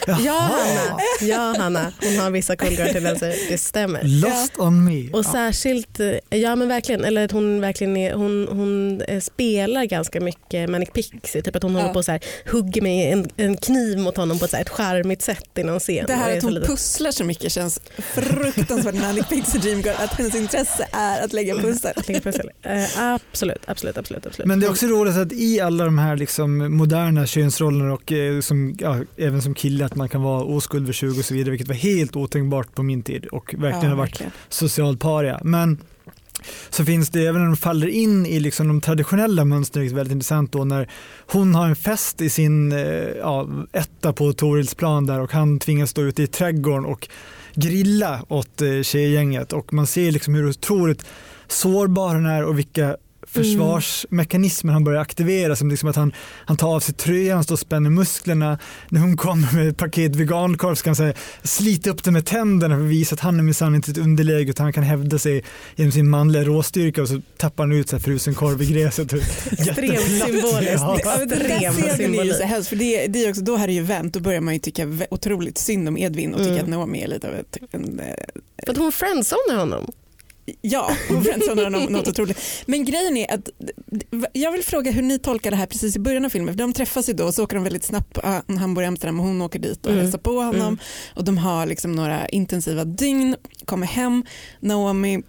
[0.07, 1.01] Ja Hanna.
[1.21, 4.01] ja Hanna, hon har vissa cool girl-tendenser, det stämmer.
[4.05, 5.11] Lost on me.
[5.13, 9.85] Och särskilt, eh, ja men verkligen, eller att hon verkligen är, hon, hon eh, spelar
[9.85, 11.81] ganska mycket Manic Pixie, typ att hon Ja.
[11.81, 12.21] håller på och så här,
[12.53, 15.63] hugger med en, en kniv mot honom på ett, så här, ett charmigt sätt i
[15.63, 16.05] någon scen.
[16.07, 17.81] Det här är att hon lite- pusslar så mycket känns
[18.15, 21.93] fruktansvärt Manic Pixie Dream Girl, att hennes intresse är att lägga pussel.
[21.97, 22.51] att lägga pussel.
[22.63, 24.27] Eh, absolut, absolut, absolut.
[24.27, 24.47] absolut.
[24.47, 28.41] Men det är också roligt att i alla de här liksom moderna könsrollerna och eh,
[28.41, 31.51] som, ja, även som kille att man kan vara oskuld vid 20 och så vidare
[31.51, 34.33] vilket var helt otänkbart på min tid och verkligen har varit verkligen.
[34.49, 35.41] social paria.
[35.45, 35.79] Men
[36.71, 39.97] så finns det även när de faller in i liksom de traditionella mönstren vilket är
[39.97, 40.91] väldigt intressant då när
[41.27, 42.79] hon har en fest i sin eh,
[43.19, 47.09] ja, etta på Torilsplan där och han tvingas stå ute i trädgården och
[47.55, 51.07] grilla åt eh, tjejgänget och man ser liksom hur otroligt
[51.49, 56.13] sårbar han är och vilka försvarsmekanismer han börjar aktivera som liksom att han,
[56.47, 58.59] han tar av sig tröjan, han står och spänner musklerna.
[58.89, 62.27] När hon kommer med ett paket vegankorv så kan han säga, slita upp det med
[62.27, 65.19] tänderna för att visa att han är minsann inte ett underläge utan han kan hävda
[65.19, 65.45] sig
[65.77, 69.13] genom sin manliga råstyrka och så tappar han ut så här frusen korv i gräset.
[69.53, 70.73] Extremt symboliskt.
[70.81, 70.99] Ja.
[71.05, 72.35] Ja, men den där Extrem scenen är ju symbolik.
[72.35, 74.55] så hemskt, för det, det är också, då har det ju vänt, då börjar man
[74.55, 76.63] ju tycka otroligt synd om Edvin och tycka Mm.
[76.65, 78.07] att Naomi är lite av ett, en, eh,
[78.65, 79.87] För att hon friendzonar honom.
[80.61, 82.39] Ja, hon friendzonar honom något otroligt.
[82.67, 83.49] Men grejen är att
[84.33, 86.55] jag vill fråga hur ni tolkar det här precis i början av filmen.
[86.55, 88.19] För de träffas ju då och så åker de väldigt snabbt.
[88.23, 90.03] ah, Han bor i Amsterdam och hon åker dit och Mm.
[90.05, 90.61] hälsar på honom.
[90.61, 90.79] Mm.
[91.15, 94.25] Och de har liksom några intensiva dygn, kommer hem.
[94.61, 95.23] Naomi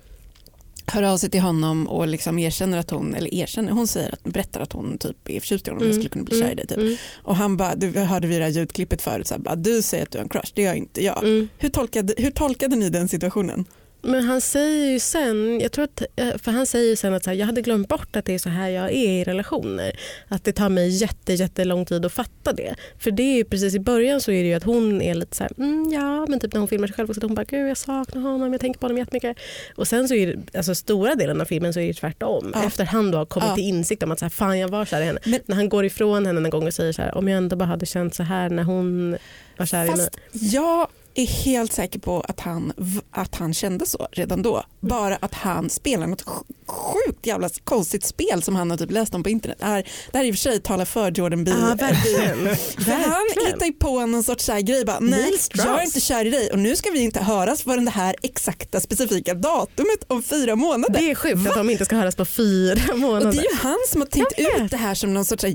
[0.86, 4.23] hör av sig till honom och liksom erkänner att hon, eller erkänner, hon säger att,
[4.23, 6.67] berättar att hon typ är förtjust i honom och skulle kunna bli kär i dig.
[6.67, 6.77] Typ.
[6.77, 6.95] Mm.
[7.23, 10.03] Och han bara, du hörde vi det här ljudklippet förut, så här, bara, du säger
[10.03, 11.23] att du har en crush, det gör inte jag.
[11.23, 11.49] Mm.
[11.57, 13.65] Hur, tolkade, hur tolkade ni den situationen?
[14.03, 17.29] Men han säger ju sen, jag tror att, eh, för han säger sen att så
[17.29, 19.91] här, jag hade glömt bort att det är så här jag är i relationer.
[20.27, 22.75] Att det tar mig jätte, jättelång tid att fatta det.
[22.99, 25.35] För det är ju precis i början så är det ju att hon är lite
[25.37, 27.43] så här, mm, ja men typ när hon filmar sig själv också, att hon bara
[27.43, 29.37] gud jag saknar honom, jag tänker på honom jättemycket.
[29.75, 32.51] Och sen så är det, alltså stora delen av filmen så är det tvärtom.
[32.53, 32.63] Ja.
[32.65, 33.55] Efter han då har kommit Ja.
[33.55, 35.19] till insikt om att så här, fan jag var kär i henne.
[35.25, 37.55] Men- när han går ifrån henne en gång och säger så här, om jag ändå
[37.55, 39.17] bara hade känt så här när hon
[39.57, 40.07] var kär i mig.
[40.31, 42.74] Jag är helt säker på att han,
[43.12, 44.63] att han kände så redan då.
[44.80, 49.15] Bara att han spelar något sj- sjukt jävla konstigt spel som han har typ läst
[49.15, 49.58] om på internet.
[49.60, 51.52] Det här, det här i och för sig talar för Jordan B.
[51.60, 52.56] Ja verkligen.
[52.86, 53.54] För han Verkligen.
[53.54, 54.86] hittar ju på någon sorts så här grej.
[54.86, 57.86] Bara, Nej, jag är inte kär i dig och nu ska vi inte höras förrän
[57.86, 61.00] det här exakta specifika datumet om fyra månader.
[61.00, 63.32] Det är sjukt att de inte ska höras på fyra och månader.
[63.32, 65.50] det är ju han som har tänkt ut det här som någon sorts här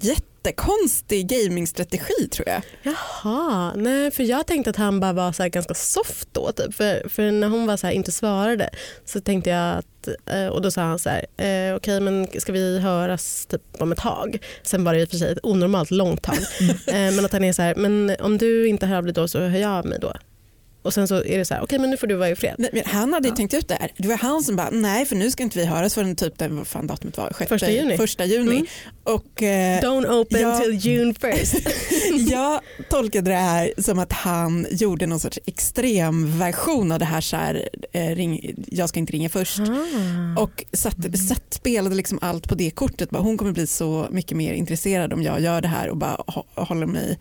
[0.46, 2.62] jättekonstig gamingstrategi tror jag.
[2.82, 6.52] Jaha, nej för jag tänkte att han bara var så ganska soft då.
[6.52, 6.74] Typ.
[6.74, 8.70] För, för när hon var så inte svarade
[9.04, 12.52] så tänkte jag att, eh, och då sa han så här, eh, okej men ska
[12.52, 14.38] vi höras typ om ett tag?
[14.62, 16.38] Sen var det i och för sig ett onormalt långt tag.
[16.86, 19.28] eh, men att han är så här, men om du inte hör av dig då
[19.28, 20.12] så hör jag av mig då.
[20.86, 22.54] Och sen så är det så här, okej men nu får du vara i fred.
[22.58, 23.92] Nej, men han hade ju tänkt ut det här.
[23.96, 26.56] Det var han som bara, nej för nu ska inte vi höras förrän typ den,
[26.56, 27.96] vad fan datumet var, sjätte, Första juni.
[27.96, 28.54] Första juni.
[28.54, 28.66] Mm.
[29.04, 30.58] Och eh, Don't open ja.
[30.60, 31.54] till June first.
[32.30, 37.36] jag tolkade det här som att han gjorde någon sorts extremversion av det här, så
[37.36, 39.60] här eh, ring, jag ska inte ringa först.
[39.60, 40.42] Ah.
[40.42, 40.96] Och satt,
[41.28, 43.10] satt, spelade liksom allt på det kortet.
[43.10, 46.16] Bara, hon kommer bli så mycket mer intresserad om jag gör det här och bara
[46.16, 47.18] hå- håller mig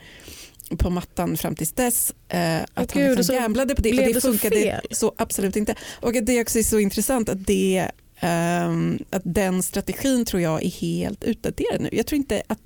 [0.78, 2.14] på mattan fram tills dess.
[2.30, 4.88] Eh, att Gud, han så liksom gamblade på det och det det så funkade fel.
[4.92, 5.76] så absolut inte.
[6.02, 10.64] Och att det också är så intressant att, det, ehm, att den strategin tror jag
[10.64, 11.90] är helt utdaterad nu.
[11.92, 12.60] Jag tror inte att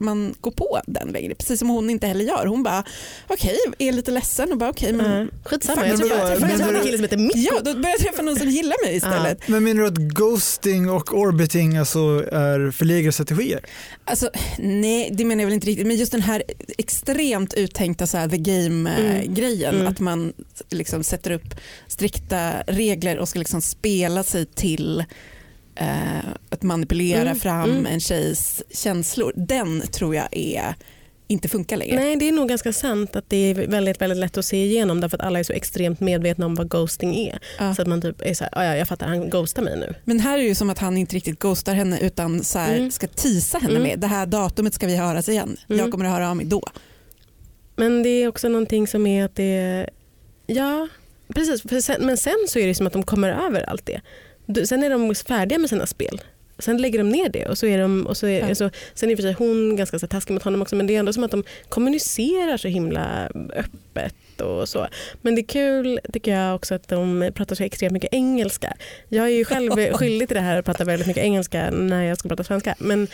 [0.00, 2.46] man går på den längre, precis som hon inte heller gör.
[2.46, 2.84] Hon bara,
[3.26, 5.30] okej, är lite ledsen och bara okej, men Mm.
[5.44, 7.38] Skitsamma, jag vadå, jag träffade menar en kille som heter Mikko.
[7.38, 9.48] ja, då börjar jag träffa någon som gillar mig istället.
[9.48, 11.98] Men menar du att ghosting och orbiting alltså
[12.32, 13.60] är förlegade strategier?
[14.04, 15.86] Alltså, nej, det menar jag väl inte riktigt.
[15.86, 16.42] Men just den här
[16.78, 19.74] extremt uttänkta så här, the game-grejen.
[19.74, 19.86] Mm.
[19.86, 20.32] Att man
[20.70, 21.54] liksom sätter upp
[21.86, 25.04] strikta regler och ska liksom spela sig till
[25.80, 27.86] eh, att manipulera Mm, fram mm.
[27.86, 29.32] en tjejs känslor.
[29.36, 30.74] Den tror jag är,
[31.28, 31.96] inte funkar längre.
[31.96, 35.00] Nej det är nog ganska sant att det är väldigt, väldigt lätt att se igenom
[35.00, 37.38] därför att alla är så extremt medvetna om vad ghosting är.
[37.58, 37.74] Ja.
[37.74, 39.94] Så att man typ är så här, "Ah, ja jag fattar han ghostar mig nu.
[40.04, 42.76] Men här är det ju som att han inte riktigt ghostar henne utan så här,
[42.76, 42.90] Mm.
[42.90, 43.82] ska tisa henne Mm.
[43.82, 45.56] med det här datumet ska vi höras igen.
[45.66, 45.90] Jag Mm.
[45.90, 46.62] kommer att höra av mig då.
[47.76, 49.86] Men det är också någonting som är att det
[50.46, 50.88] ja
[51.34, 51.64] precis
[52.00, 54.00] men sen så är det som att de kommer över allt det.
[54.64, 56.20] Sen är de färdiga med sina spel.
[56.58, 58.54] Sen lägger de ner det och så är de, och så är, Ja.
[58.54, 60.98] så, sen är för sig hon ganska så taskig mot honom också men det är
[60.98, 64.86] ändå som att de kommunicerar så himla öppet och så.
[65.22, 68.76] Men det är kul tycker jag också att de pratar så extremt mycket engelska.
[69.08, 72.18] Jag är ju själv skyldig till det här att prata väldigt mycket engelska när jag
[72.18, 73.08] ska prata svenska men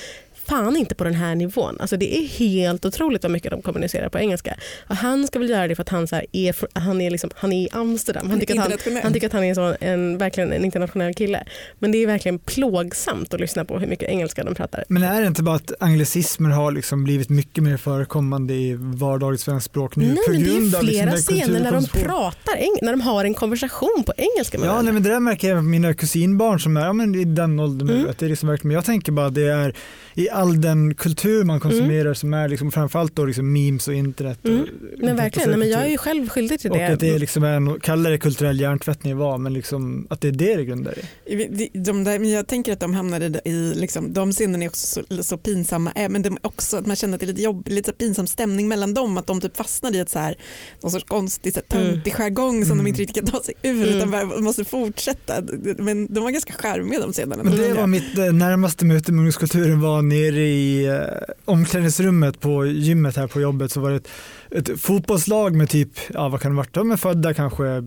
[0.48, 1.76] fan inte på den här nivån.
[1.80, 4.56] Alltså det är helt otroligt vad mycket de kommunicerar på engelska.
[4.88, 7.30] Och han ska väl göra det för att han, så här är, han, är, liksom,
[7.34, 8.30] han är i Amsterdam.
[8.30, 11.44] Han tycker, att han, han tycker att han är så en, verkligen en internationell kille.
[11.78, 14.84] Men det är verkligen plågsamt att lyssna på hur mycket engelska de pratar.
[14.88, 19.40] Men är det inte bara att anglicismer har liksom blivit mycket mer förekommande i vardagligt
[19.40, 22.84] svenskt språk nu Nej på men det är liksom flera den scener när de pratar,
[22.84, 25.54] när de har en konversation på engelska med Ja, nej, men det där märker jag
[25.54, 27.90] med mina kusinbarn som är ja, men i den åldern.
[27.90, 28.06] Mm.
[28.18, 29.74] Det är liksom verkligen, men jag tänker bara att det är
[30.14, 34.38] i all den kultur man konsumerar som är liksom, framförallt då liksom memes och internet.
[34.42, 34.66] Och, Mm.
[34.98, 36.86] Men verkligen, nej, men jag är ju själv skyldig till och det.
[36.86, 40.32] att det är liksom en, kalla det kulturell hjärntvättning var, men liksom, att det är
[40.32, 41.34] det det grundar i.
[41.46, 45.02] De- De där, men jag tänker att de hamnade i, liksom, de scenerna är också
[45.10, 47.42] så, så pinsamma, eh, men de är också att man känner att det är lite
[47.42, 50.34] jobb, lite pinsam stämning mellan dem, att de typ fastnar i ett så här,
[50.82, 51.92] någon sorts konstig så här, Mm.
[51.94, 52.84] töntig jargong som Mm.
[52.84, 53.96] de inte riktigt kan ta sig ur Mm.
[53.96, 55.32] utan bara måste fortsätta.
[55.78, 57.42] Men de var ganska charmiga de scenerna.
[57.42, 62.40] Men det tycker var mitt eh, närmaste möte med ungdomskulturen var nere i eh, omklädningsrummet
[62.40, 64.08] på gymmet här på jobbet så var det ett,
[64.50, 67.82] ett fotbollslag med typ, ja vad kan det varit, de är födda kanske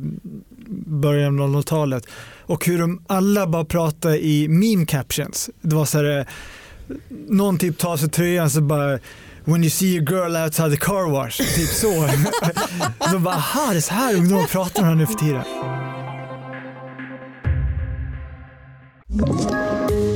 [0.86, 2.08] början av 00-talet
[2.42, 5.50] och hur de alla bara pratade i meme captions.
[5.62, 6.26] Det var så här, eh,
[7.28, 9.00] någon typ tar sig tröjan så bara
[9.46, 12.10] When you see a girl outside the car wash, typ så.
[13.12, 15.44] så bara, aha, det är så här ungdomar pratar om nu för tiden.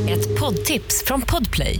[0.10, 1.80] Ett poddtips från Podplay.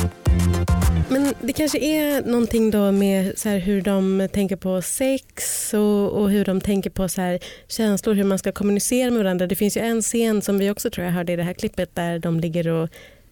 [1.11, 6.11] Men det kanske är någonting då med så här hur de tänker på sex och,
[6.11, 9.47] och hur de tänker på så här känslor, hur man ska kommunicera med varandra.
[9.47, 11.95] Det finns ju en scen som vi också tror jag hörde i det här klippet
[11.95, 12.89] där de ligger och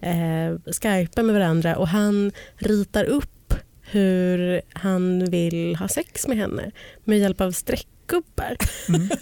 [0.08, 6.72] eh, skypar med varandra och han ritar upp hur han vill ha sex med henne
[7.04, 8.58] med hjälp av streck streckgubbar.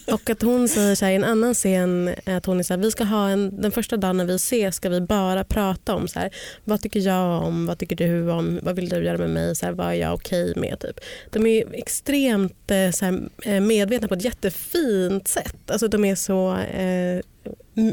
[0.14, 2.92] Och att hon säger så i en annan scen att hon är så här, vi
[2.92, 6.20] ska ha en, den första dagen när vi ses ska vi bara prata om så
[6.20, 6.30] här,
[6.64, 9.66] vad tycker jag om, vad tycker du om, vad vill du göra med mig, så
[9.66, 10.80] här, vad är jag okej med.
[10.80, 11.00] Typ.
[11.32, 15.72] De är extremt eh, så här, eh, medvetna på ett jättefint sätt.
[15.72, 17.22] Alltså, de är så, eh,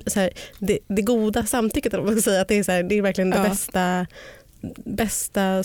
[0.07, 2.83] så här, det, det goda samtycket, vad man ska säga, att det är, så här,
[2.83, 3.49] det är verkligen det Ja.
[3.49, 4.07] bästa,
[4.85, 5.63] bästa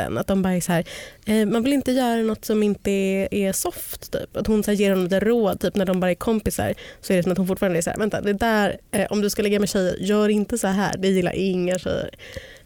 [0.00, 0.18] sorten.
[0.18, 0.84] Att de bara är så här,
[1.26, 4.12] eh, man vill inte göra något som inte är, är soft.
[4.12, 4.36] Typ.
[4.36, 6.74] Att hon så här, ger honom lite råd typ, när de bara är kompisar.
[7.00, 9.20] Så är det som att hon fortfarande är så här, vänta det där, eh, om
[9.20, 10.96] du ska ligga med tjejer, gör inte så här.
[10.98, 12.10] Det gillar inga tjejer.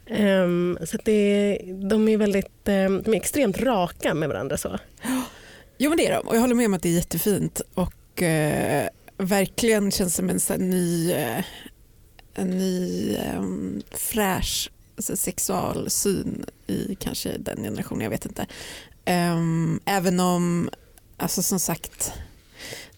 [0.09, 4.57] Um, så att det, de är väldigt, eh, de är extremt raka med varandra.
[4.57, 4.79] så.
[5.77, 8.21] Jo men det är de och jag håller med om att det är jättefint och
[8.21, 11.43] eh, verkligen känns som en sån ny, eh,
[12.35, 18.45] en ny um, fräsch sexualsyn i kanske den generationen, jag vet inte.
[19.05, 20.69] Ehm, även om,
[21.17, 22.11] alltså som sagt,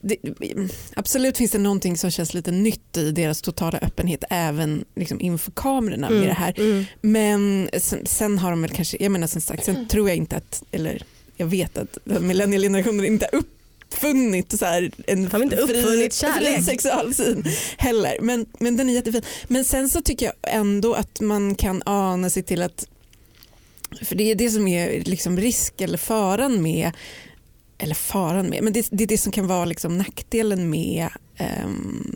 [0.01, 0.17] det,
[0.95, 5.51] absolut finns det någonting som känns lite nytt i deras totala öppenhet även liksom inför
[5.51, 6.53] kamerorna med det här.
[6.59, 6.85] Mm.
[7.01, 10.35] Men sen, sen har de väl kanske, jag menar som sagt, sen tror jag inte
[10.35, 11.03] att, eller
[11.37, 13.43] jag vet att millennialgenerationen inte har
[13.87, 16.55] uppfunnit så här en Har inte uppfunnit kärlek?
[16.55, 17.43] fri sexualsyn
[17.77, 18.17] heller.
[18.21, 19.21] Men, men den är jättefin.
[19.47, 22.87] Men sen så tycker jag ändå att man kan ana sig till att,
[24.01, 26.91] för det är det som är liksom risk eller faran med
[27.77, 32.15] eller faran med, men det, det är det som kan vara liksom nackdelen med ehm,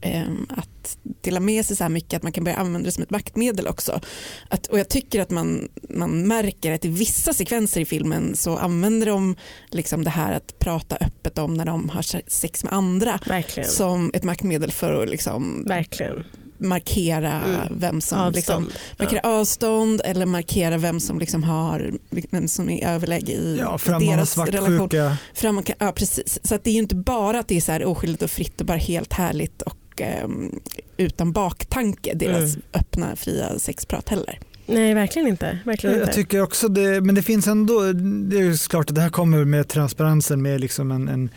[0.00, 0.77] ehm, att
[1.20, 3.66] dela med sig så här mycket att man kan börja använda det som ett maktmedel
[3.66, 4.00] också.
[4.48, 8.56] Att, och jag tycker att man, man märker att i vissa sekvenser i filmen så
[8.56, 9.36] använder de
[9.70, 13.68] liksom det här att prata öppet om när de har sex med andra Verkligen.
[13.68, 16.24] som ett maktmedel för att liksom Verkligen.
[16.58, 17.78] markera Mm.
[17.78, 18.72] vem som liksom, Avstånd.
[18.98, 24.38] markera avstånd eller markera vem som liksom har vem som är överläge i Ja, deras
[24.38, 24.88] relation.
[25.34, 26.38] Fram, ja, precis.
[26.42, 28.60] Så att det är ju inte bara att det är så här oskyldigt och fritt
[28.60, 30.60] och bara helt härligt och ehm,
[30.96, 32.62] utan baktanke, deras Mm.
[32.72, 34.38] öppna fria sexprat heller.
[34.66, 35.58] Nej, verkligen inte.
[35.64, 36.14] Verkligen Jag inte.
[36.14, 39.44] tycker också det, men det finns ändå, det är ju klart att det här kommer
[39.44, 41.30] med transparensen med liksom en, en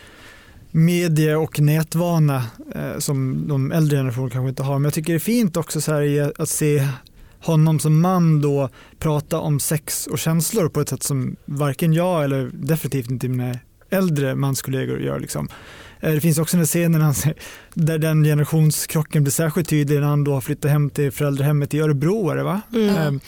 [0.71, 2.43] medie och nätvana
[2.76, 4.74] eh, som de äldre generationerna kanske inte har.
[4.74, 6.88] Men jag tycker det är fint också så här i att se
[7.39, 8.69] honom som man då
[9.00, 13.56] prata om sex och känslor på ett sätt som varken jag eller definitivt inte mina
[13.91, 15.19] äldre manskollegor gör.
[15.19, 15.47] Liksom.
[15.99, 17.13] Eh, Det finns också den scenen han,
[17.73, 21.80] där den generationskrocken blir särskilt tydlig när han då har flyttat hem till föräldrahemmet i
[21.80, 22.30] Örebro.
[22.30, 22.62] Är det, va?
[22.73, 23.19] Mm.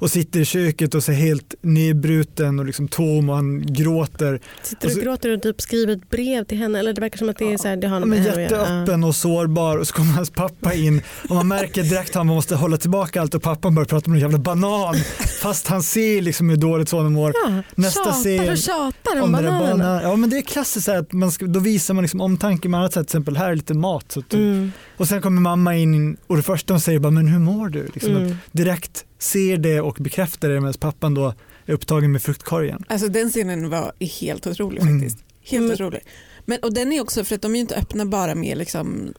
[0.00, 4.40] Och sitter i köket och ser helt nedbruten och liksom tom och han gråter.
[4.62, 6.78] Sitter och och så- gråter och typ skriver ett brev till henne.
[6.78, 9.76] Eller det verkar som att det är så här, det har något jätteöppen och sårbar
[9.76, 13.20] och så kommer hans pappa in och man märker direkt att han måste hålla tillbaka
[13.20, 14.94] allt och pappan börjar prata om en jävla banan
[15.42, 17.32] fast han ser liksom hur dåligt sonen mår.
[17.46, 19.76] Ja, Nästa tjatar scen och tjatar om, Om det där bananerna.
[19.84, 20.02] banan.
[20.02, 22.80] Ja men det är klassiskt så att man ska, då visar man liksom omtanke med
[22.80, 23.08] annat sätt.
[23.08, 24.12] Till exempel här är lite mat.
[24.12, 24.72] Så att, Mm.
[24.96, 27.88] Och sen kommer mamma in och det första hon säger bara men hur mår du?
[27.94, 28.36] Liksom Mm.
[28.52, 31.34] direkt ser det och bekräftar det medan pappan då
[31.66, 32.84] är upptagen med fruktkorgen.
[32.88, 35.00] Alltså den scenen var helt otrolig Mm.
[35.00, 35.24] faktiskt.
[35.42, 35.72] Helt Mm.
[35.72, 36.00] otrolig.
[36.44, 39.14] Men, och den är också, för att de är ju inte öppna bara med liksom,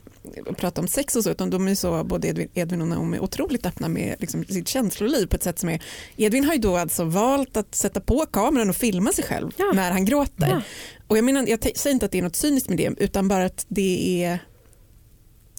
[0.49, 3.65] att prata om sex och så, utan de är så, både Edvin, och Naomi, otroligt
[3.65, 5.81] öppna med liksom, sitt känsloliv på ett sätt som är,
[6.17, 9.71] Edvin har ju då alltså valt att sätta på kameran och filma sig själv Ja.
[9.75, 10.47] när han gråter.
[10.49, 10.61] Ja.
[11.07, 13.45] Och jag, menar, jag säger inte att det är något cyniskt med det, utan bara
[13.45, 14.39] att det är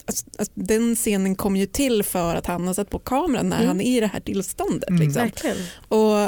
[0.06, 3.56] Alltså, alltså, den scenen kom ju till för att han har satt på kameran när
[3.56, 3.68] Mm.
[3.68, 4.88] han är i det här tillståndet.
[4.88, 5.02] Mm.
[5.02, 5.22] Liksom.
[5.88, 6.18] Och,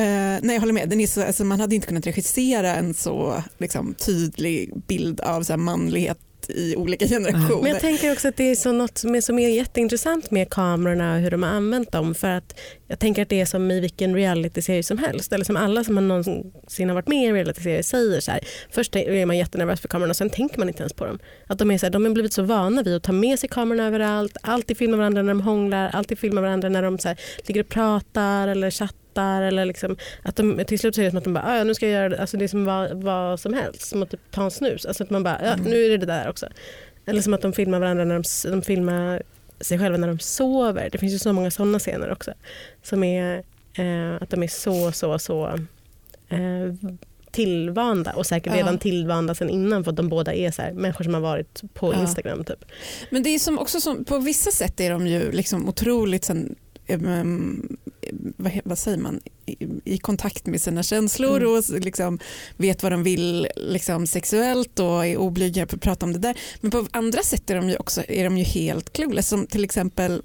[0.00, 0.88] eh, nej, jag håller med.
[0.88, 5.42] Den är så, alltså, man hade inte kunnat regissera en så liksom, tydlig bild av
[5.42, 7.62] så här, manlighet i olika generationer.
[7.62, 10.50] Men jag tänker också att det är så något som är, som är jätteintressant med
[10.50, 12.14] kamerorna och hur de har använt dem.
[12.14, 15.32] För att jag tänker att det är som i vilken realityserie som helst.
[15.32, 18.20] Eller som alla som har någonsin har varit med i en realityserie säger.
[18.20, 21.06] Så här, först är man jättenervös för kamerorna och sen tänker man inte ens på
[21.06, 21.18] dem.
[21.46, 23.48] Att de, är så här, de har blivit så vana vid att ta med sig
[23.48, 24.36] kamerorna överallt.
[24.42, 25.90] Alltid filma varandra när de hånglar.
[25.92, 29.07] Alltid filma varandra när de så här, ligger och pratar eller chattar.
[29.22, 31.64] Eller liksom, att de, till slut så är det som att de bara, "Ah, ja,
[31.64, 32.20] nu ska jag göra det.
[32.20, 33.82] Alltså det är som vad, vad som helst.
[33.88, 34.86] Som att typ ta en snus.
[34.86, 36.46] Alltså att man bara, ja, nu är det det där också.
[37.06, 39.22] Eller som att de filmar varandra när de, de filmar
[39.60, 40.88] sig själva när de sover.
[40.92, 42.32] Det finns ju så många sådana scener också.
[42.82, 43.36] Som är
[43.78, 45.46] eh, att de är så, så, så
[46.28, 46.90] eh,
[47.30, 48.58] tillvanda och säkert Ja.
[48.58, 51.62] redan tillvanda sen innan för att de båda är så här, människor som har varit
[51.74, 52.00] på Ja.
[52.00, 52.44] Instagram.
[52.44, 52.64] Typ.
[53.10, 56.54] Men det är som också som, på vissa sätt är de ju liksom otroligt sen,
[56.96, 61.52] vad, he- vad säger man, i, i kontakt med sina känslor Mm.
[61.52, 62.18] och liksom
[62.56, 66.38] vet vad de vill liksom sexuellt och är oblyga för att prata om det där.
[66.60, 69.28] Men på andra sätt är de ju också är de ju helt clueless.
[69.28, 70.22] Som till exempel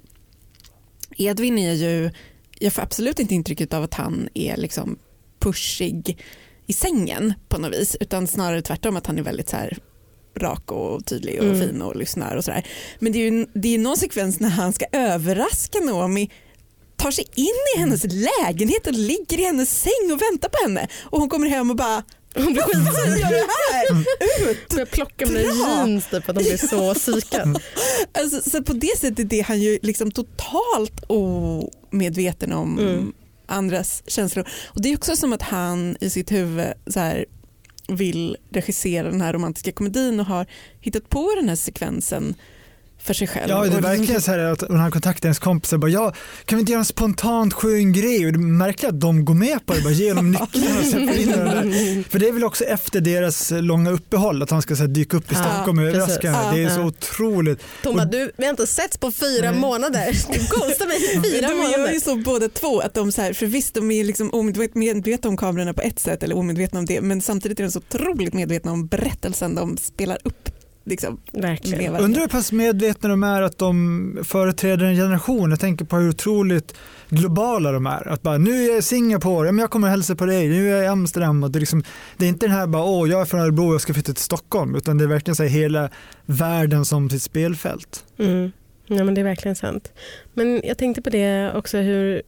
[1.16, 2.10] Edvin är ju,
[2.58, 4.98] jag får absolut inte intrycket av att han är liksom
[5.38, 6.22] pushig
[6.66, 9.78] i sängen på något vis utan snarare tvärtom att han är väldigt så här
[10.36, 11.60] rak och tydlig och Mm.
[11.60, 12.66] fin och lyssnar och sådär.
[12.98, 16.30] Men det är ju det är någon sekvens när han ska överraska Naomi
[16.96, 20.88] tar sig in i hennes lägenhet och ligger i hennes säng och väntar på henne
[21.02, 22.02] och hon kommer hem och bara
[22.36, 24.50] hon blir skitsur, gör det här?
[24.50, 24.68] Ut!
[24.68, 27.60] Börjar plocka med jeans typ, att de blir så psykade.
[28.12, 33.12] Alltså, så på det sättet är han ju liksom totalt omedveten om Mm.
[33.46, 34.48] andras känslor.
[34.66, 37.24] Och Det är också som att han i sitt huvud så här,
[37.88, 40.46] vill regissera den här romantiska komedin och har
[40.80, 42.34] hittat på den här sekvensen
[43.04, 43.50] för sig själv.
[43.50, 46.12] Ja, det är Och verkligen så här att när han kontaktar ens kompisar bara ja,
[46.44, 48.26] kan vi inte göra en spontant skön grej?
[48.26, 51.20] Och det märker att de går med på det, bara ge dem nycklarna och släpper
[51.20, 52.04] in den.
[52.10, 55.16] För det är väl också efter deras långa uppehåll att han ska så här, dyka
[55.16, 56.56] upp i Stockholm och överraska henne.
[56.56, 57.60] Det är så otroligt.
[57.82, 59.60] Tom bara, Och- du, vi har inte setts på fyra Nej.
[59.60, 60.10] månader.
[60.32, 61.92] Du ghostar mig i fyra de gör månader.
[61.92, 65.36] ju så båda två, att de så här, för visst de är liksom omedvetna om
[65.36, 68.72] kamerorna på ett sätt eller omedvetna om det men samtidigt är de så otroligt medvetna
[68.72, 70.48] om berättelsen de spelar upp.
[70.86, 71.92] Liksom, Verkligen.
[71.92, 72.04] varandra.
[72.04, 75.50] Undrar hur pass medvetna de är att de företräder en generation.
[75.50, 76.74] Jag tänker på hur otroligt
[77.08, 78.08] globala de är.
[78.08, 80.70] Att bara, nu är jag i Singapore, men jag kommer och hälsa på dig, nu
[80.70, 81.44] är jag i Amsterdam.
[81.44, 81.84] Och det, är liksom,
[82.16, 84.12] det är inte den här bara, åh jag är från Örebro och jag ska flytta
[84.12, 84.74] till Stockholm.
[84.74, 85.90] Utan det är verkligen så här, hela
[86.26, 88.04] världen som sitt spelfält.
[88.18, 88.52] Mm.
[88.86, 89.92] Ja, men det är verkligen sant.
[90.34, 92.22] Men jag tänkte på det också hur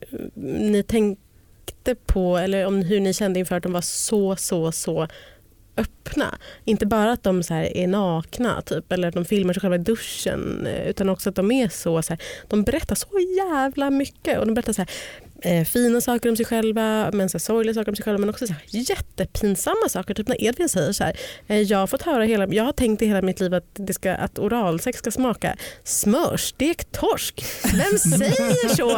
[0.70, 5.08] ni tänkte på, eller om hur ni kände inför att de var så, så, så
[5.76, 6.38] öppna.
[6.64, 9.76] Inte bara att de så här är nakna typ, eller att de filmar sig själva
[9.76, 13.90] i duschen eh, utan också att de är så, så här, de berättar så jävla
[13.90, 14.90] mycket och de berättar så här,
[15.42, 18.30] eh, fina saker om sig själva men så här, sorgliga saker om sig själva men
[18.30, 20.14] också så här, jättepinsamma saker.
[20.14, 21.16] Typ när Edvin säger så här,
[21.48, 23.92] eh, jag har fått höra hela, jag har tänkt i hela mitt liv att, det
[23.92, 27.44] ska, att oralsex ska smaka smörstekt torsk.
[27.64, 28.90] Vem säger så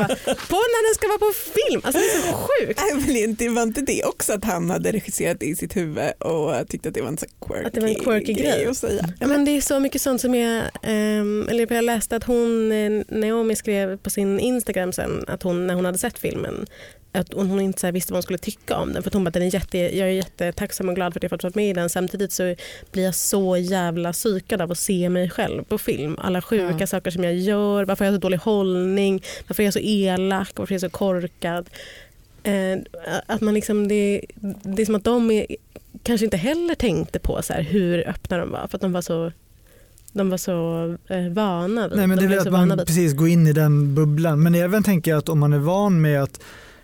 [0.48, 1.80] på när den ska vara på film?
[1.84, 2.80] Alltså det är så sjukt.
[3.06, 6.68] Men inte, var inte det också att han hade regisserat det i sitt huvud och
[6.68, 8.66] tyckte att det var en så quirky, Att det var en quirky grej.
[8.66, 9.08] att säga?
[9.20, 12.72] Ja, men det är så mycket sånt som jag, ehm, eller jag läste att hon,
[12.72, 16.27] eh, Naomi skrev på sin Instagram sen att hon när hon hade sett filmen
[17.12, 19.02] att hon inte så visste vad hon skulle tycka om den.
[19.02, 21.42] För hon bara, den är jätte, jag är jättetacksam och glad för att jag fått
[21.42, 21.90] vara med i den.
[21.90, 22.54] Samtidigt så
[22.92, 26.16] blir jag så jävla psykad av att se mig själv på film.
[26.20, 26.86] Alla sjuka Ja.
[26.86, 30.50] saker som jag gör, varför jag har så dålig hållning, varför jag är så elak,
[30.54, 31.70] varför jag är så korkad.
[32.42, 32.78] Eh,
[33.26, 34.20] att man liksom, det,
[34.62, 35.46] det är som att de är,
[36.02, 38.66] kanske inte heller tänkte på så här, hur öppna de var.
[38.68, 39.32] För att de var så,
[40.12, 43.12] de var så eh, vana vid Nej, men de det är att man vid- precis
[43.14, 44.42] går in i den bubblan.
[44.42, 46.40] Men även tänker jag att om man är van med att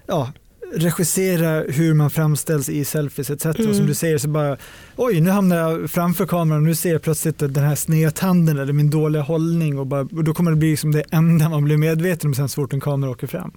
[0.07, 0.33] ja,
[0.75, 3.45] regissera hur man framställs i selfies etc.
[3.47, 3.75] Mm.
[3.75, 4.57] Som du säger så bara
[4.97, 8.59] oj nu hamnar jag framför kameran och nu ser jag plötsligt att den här snedtanden
[8.59, 11.65] eller min dåliga hållning och, bara, och då kommer det bli liksom det enda man
[11.65, 13.53] blir medveten om sen så fort en kamera åker fram.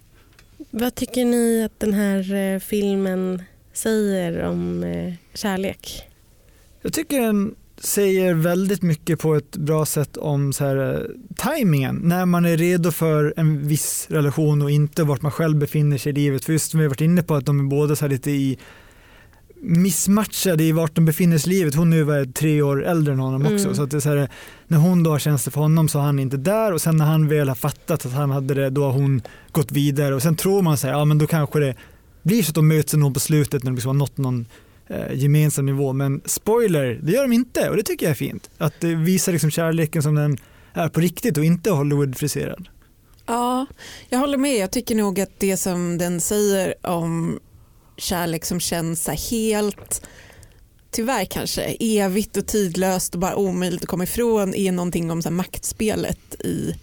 [0.71, 3.41] Vad tycker ni att den här eh, filmen
[3.73, 6.03] säger om eh, kärlek?
[6.81, 11.01] Jag tycker den säger väldigt mycket på ett bra sätt om så här, eh,
[11.35, 15.97] tajmingen, när man är redo för en viss relation och inte vart man själv befinner
[15.97, 16.45] sig i livet.
[16.45, 18.57] För just som vi har varit inne på att de är båda så lite i
[19.61, 21.75] missmatchade i vart de befinner sig i livet.
[21.75, 23.65] Hon är ju tre år äldre än honom också.
[23.65, 23.75] Mm.
[23.75, 24.29] Så att det är så här,
[24.67, 27.05] när hon då har känslor för honom så är han inte där och sen när
[27.05, 29.21] han väl har fattat att han hade det då har hon
[29.51, 31.75] gått vidare och sen tror man sig, ja men då kanske det
[32.23, 34.45] blir så att de möts någon på slutet när de liksom har nått någon
[34.89, 35.93] eh, gemensam nivå.
[35.93, 38.49] Men spoiler, det gör de inte och det tycker jag är fint.
[38.57, 40.37] Att det visar liksom kärleken som den
[40.73, 42.67] är på riktigt och inte Hollywood-friserad.
[43.25, 43.65] Ja,
[44.09, 44.57] jag håller med.
[44.57, 47.39] Jag tycker nog att det som den säger om
[47.97, 50.01] kärlek som känns så helt,
[50.91, 55.29] tyvärr kanske, evigt och tidlöst och bara omöjligt att komma ifrån är någonting om så
[55.29, 56.75] här maktspelet i,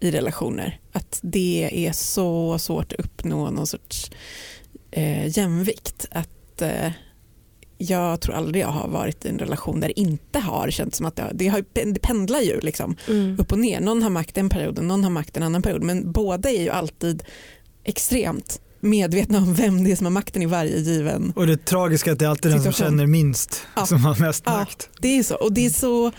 [0.00, 0.80] i relationer.
[0.92, 4.10] Att det är så svårt att uppnå någon sorts
[4.90, 6.06] eh, jämvikt.
[6.10, 6.90] Att eh,
[7.78, 11.06] jag tror aldrig jag har varit i en relation där det inte har känts som
[11.06, 13.40] att det, det, har, det pendlar ju liksom Mm.
[13.40, 13.80] upp och ner.
[13.80, 15.82] Någon har makt en period och någon har makt en annan period.
[15.82, 17.22] Men båda är ju alltid
[17.84, 21.32] extremt medvetna om vem det är som har makten i varje given.
[21.36, 23.86] Och det tragiska är att det är alltid den som känner minst Ja.
[23.86, 24.90] som har mest Ja, makt.
[25.00, 25.34] det är så.
[25.34, 26.12] Och det är så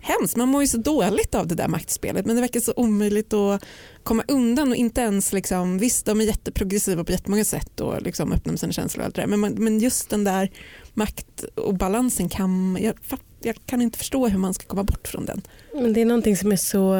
[0.00, 0.36] hemskt.
[0.36, 3.64] Man mår ju så dåligt av det där maktspelet men det verkar så omöjligt att
[4.02, 8.32] komma undan och inte ens liksom, visst de är jätteprogressiva på jättemånga sätt och liksom
[8.32, 10.50] öppnar med sina känslor och allt det där men, man, men just den där
[10.96, 12.94] makt och balansen kan jag,
[13.40, 15.42] jag kan inte förstå hur man ska komma bort från den.
[15.74, 16.94] Men det är någonting som är så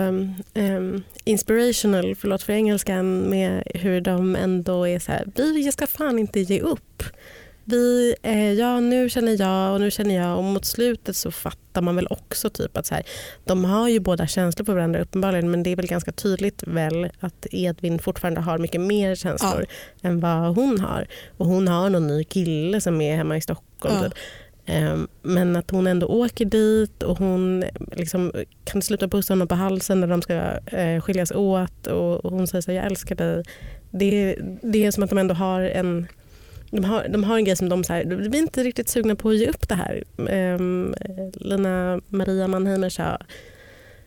[0.55, 6.19] um, inspirational, förlåt för engelskan, med hur de ändå är så här, vi ska fan
[6.19, 7.03] inte ge upp.
[7.69, 11.83] Vi, eh, ja nu känner jag och nu känner jag och mot slutet så fattar
[11.83, 13.05] man väl också typ att så här,
[13.45, 17.11] de har ju båda känslor för varandra uppenbarligen men det är väl ganska tydligt väl
[17.21, 19.67] att Edvin fortfarande har mycket mer känslor
[20.03, 21.07] än vad hon har.
[21.37, 23.66] Och hon har någon ny kille som är hemma i Stockholm.
[23.83, 24.12] Typ.
[24.66, 28.33] Ehm, Men att hon ändå åker dit och hon liksom
[28.64, 30.35] kan sluta pussa honom på halsen när de ska
[30.77, 33.43] eh, skiljas åt och och hon säger så här, jag älskar dig.
[33.91, 36.07] Det, det är som att de ändå har en
[36.70, 39.16] de har, de har en grej som de så här, vi är inte riktigt sugna
[39.16, 40.05] på att ge upp det här.
[40.29, 40.95] Ehm,
[41.35, 43.18] Lina Maria Mannheimer sa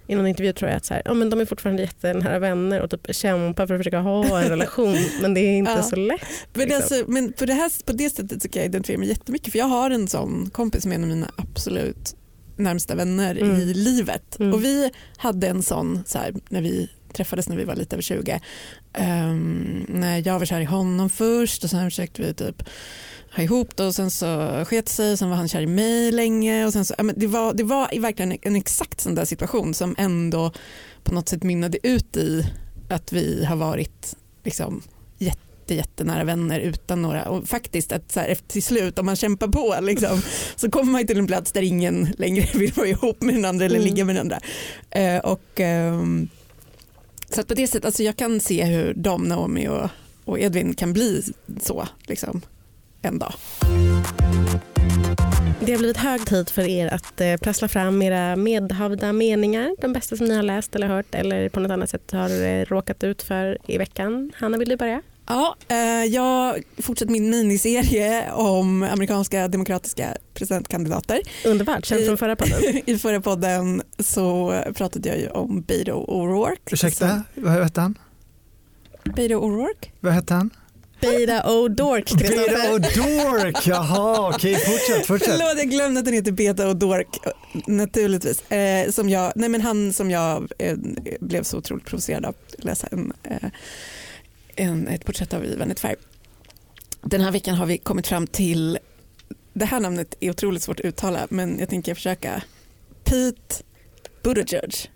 [0.10, 2.82] i någon intervju tror jag att så här, ja, men de är fortfarande jättenära vänner
[2.82, 5.84] och typ kämpar för att försöka ha en relation men det är inte Ja.
[5.84, 6.22] så lätt.
[6.54, 6.76] Men, liksom.
[6.76, 9.60] alltså, men på, det här, på det sättet så kan jag identifiera mig jättemycket för
[9.60, 12.16] jag har en sån kompis som är en av mina absolut
[12.58, 13.56] närmsta vänner Mm.
[13.56, 14.40] i livet.
[14.40, 14.54] Mm.
[14.54, 18.04] Och vi hade en sån så här, när vi träffades när vi var lite över
[18.04, 18.42] 20.
[18.94, 22.64] Ehm, när jag var kär i honom först och sen försökte vi typ
[23.36, 26.66] ha ihop det och sen så sket sig sen var han kär i mig länge.
[26.66, 29.74] Och sen så, ja, men det, var, det var verkligen en exakt sån där situation
[29.74, 30.52] som ändå
[31.04, 32.46] på något sätt mynnade ut i
[32.90, 34.82] att vi har varit liksom,
[35.18, 39.48] jätte, jättenära vänner utan några och faktiskt att så här, till slut om man kämpar
[39.48, 40.22] på liksom,
[40.56, 43.66] så kommer man till en plats där ingen längre vill vara ihop med den andra
[43.66, 43.88] eller Mm.
[43.90, 44.40] ligga med den andra.
[44.90, 46.30] Eh, och, ehm,
[47.30, 49.90] så på det sättet, alltså jag kan se hur de, Naomi och,
[50.26, 51.24] och Edvin kan bli
[51.62, 52.42] så liksom,
[53.02, 53.34] en dag.
[55.62, 59.94] Det har blivit hög tid för er att eh, prassla fram era medhavda meningar, de
[59.94, 63.04] bästa som ni har läst eller hört eller på något annat sätt har eh, råkat
[63.04, 64.32] ut för i veckan.
[64.36, 65.02] Hanna, vill du börja?
[65.28, 71.22] Ja, eh, jag fortsätter min miniserie om amerikanska demokratiska presidentkandidater.
[71.46, 72.82] Underbart, känt I- från förra podden.
[72.86, 76.60] I förra podden så pratade jag ju om Beto O'Rourke.
[76.72, 77.98] Ursäkta, vad hette han?
[79.04, 79.90] Beto O'Rourke?
[80.00, 80.50] Vad hette han?
[81.02, 82.74] Beda O'Dork, Beda Kristoffer.
[82.74, 85.30] och Dork, jaha okej fortsätt, fortsätt.
[85.30, 87.20] Förlåt, jag glömde att den heter Beta O'Dork,
[87.68, 88.52] naturligtvis.
[88.52, 90.78] Eh, som jag, nej men han som jag eh,
[91.20, 93.50] blev så otroligt provocerad av att läsa en, eh,
[94.56, 95.96] en, ett porträtt av i Vanity Fair.
[97.02, 98.80] Den här veckan har vi kommit fram till,
[99.54, 102.44] det här namnet är otroligt svårt att uttala men jag tänker försöka.
[103.04, 103.64] Pete
[104.24, 104.90] Buttigieg.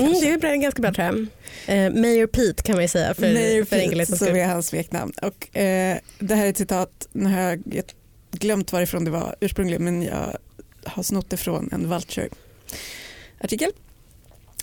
[0.00, 1.86] Mm, det är bra, ganska bra tror jag.
[1.86, 5.12] Eh, Mayor Pete kan man ju säga för, Mayor för enkelhetens som är hans smeknamn.
[5.22, 7.84] Och, eh, det här är ett citat, nu har jag jag
[8.30, 10.36] glömt varifrån det var ursprungligen men jag
[10.84, 13.70] har snott det från en Vulture-artikel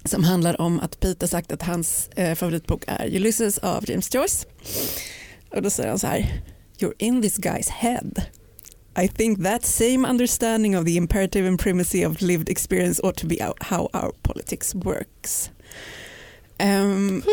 [0.06, 4.16] som handlar om att Pete har sagt att hans eh, favoritbok är Ulysses av James
[4.16, 4.46] Joyce.
[5.50, 6.42] Och då säger han så här,
[6.80, 8.12] you're in this guy's head.
[9.04, 13.28] I think that same understanding of the imperative and primacy of lived experience ought to
[13.28, 15.52] be how our politics works.
[16.60, 17.24] Ehm,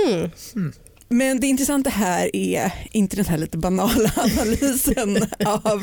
[0.52, 0.72] Hmm.
[1.08, 5.82] men det intressanta här är inte den här lite banala analysen av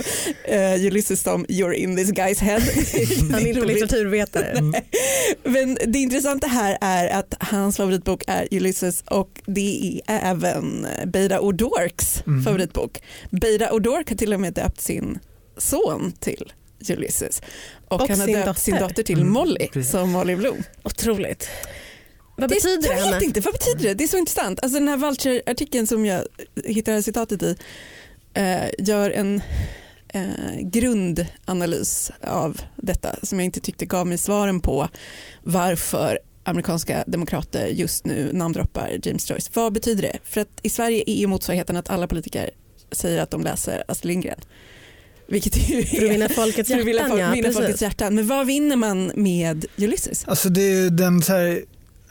[0.51, 2.61] uh, Ulysses som you're in this guy's head.
[3.31, 4.61] Han är inte litteraturvetare.
[5.43, 11.39] Men det intressanta här är att hans favoritbok är Ulysses och det är även Beida
[11.39, 12.43] O'Dorks Mhm.
[12.43, 12.97] favoritbok.
[13.31, 15.19] Beida O'Dork har till och med döpt sin
[15.57, 16.53] son till
[16.89, 17.41] Ulysses.
[17.87, 18.87] Och, Och han har sin döpt sin dotter.
[18.87, 19.91] dotter till Mm, Molly precis.
[19.91, 20.63] som Molly Bloom.
[20.83, 21.49] Otroligt.
[22.37, 23.93] Vad Det- betyder det, Jag vet inte, vad betyder det?
[23.93, 24.59] Det är så intressant.
[24.63, 26.23] Alltså den här Vulture-artikeln som jag
[26.87, 27.55] här citatet i
[28.33, 29.41] eh, gör en
[30.07, 34.89] eh, grundanalys av detta som jag inte tyckte gav mig svaren på
[35.43, 39.49] varför amerikanska demokrater just nu namndroppar James Joyce.
[39.53, 40.17] Vad betyder det?
[40.23, 42.49] För att i Sverige är ju motsvarigheten att alla politiker
[42.91, 44.39] säger att de läser Astrid Lindgren.
[45.31, 47.31] Vilket ju För att vinna folkets att vinna, hjärtan, folk- ja.
[47.31, 48.15] vinna folkets hjärtan.
[48.15, 50.23] Men vad vinner man med Ulysses?
[50.27, 51.61] Alltså det är ju den så här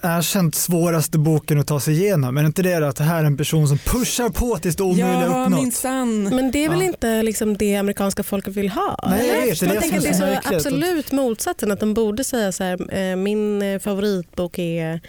[0.03, 2.35] erkänt svåraste boken att ta sig igenom.
[2.35, 4.83] Men är inte det att det här är en person som pushar på tills det
[4.83, 6.23] omöjliga är Ja, minsann.
[6.23, 6.85] Men det är väl Ja.
[6.87, 9.05] inte liksom det amerikanska folket vill ha?
[9.11, 10.57] Nej, jag vet, det är jag det tänker att det är är så märkligt.
[10.67, 11.71] absolut motsatsen.
[11.71, 15.01] Att de borde säga så här, eh, min eh, favoritbok är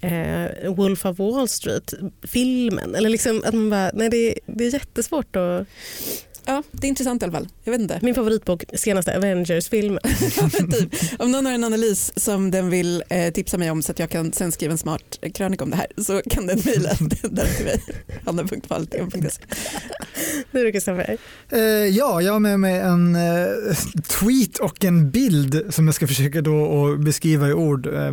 [0.00, 2.94] eh, Wolf of Wall Street, filmen.
[2.94, 5.66] Eller liksom att man bara, nej det, är- det är jättesvårt att...
[6.46, 7.48] Ja, det är intressant i alla fall.
[7.64, 7.98] Jag vet inte.
[8.02, 10.00] Min favoritbok, senaste Avengers-filmen.
[10.72, 10.94] Typ.
[11.18, 14.10] Om någon har en analys som den vill eh, tipsa mig om så att jag
[14.10, 17.08] kan sen skriva en smart krönika om det här så kan den mejla den
[17.56, 17.82] till mig.
[18.24, 19.42] hanna.valten.se.
[20.52, 21.18] Det är Kristoffer.
[21.50, 23.76] Eh, ja, jag har med mig en eh,
[24.20, 27.86] tweet och en bild som jag ska försöka då att beskriva i ord.
[27.86, 28.12] Eh,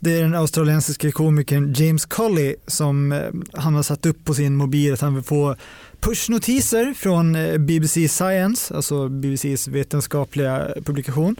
[0.00, 3.20] det är den australiensiska komikern James Colley som eh,
[3.52, 5.56] han har satt upp på sin mobil att han vill få
[6.04, 11.36] pushnotiser från eh, BBC Science, alltså BBCs vetenskapliga publikation.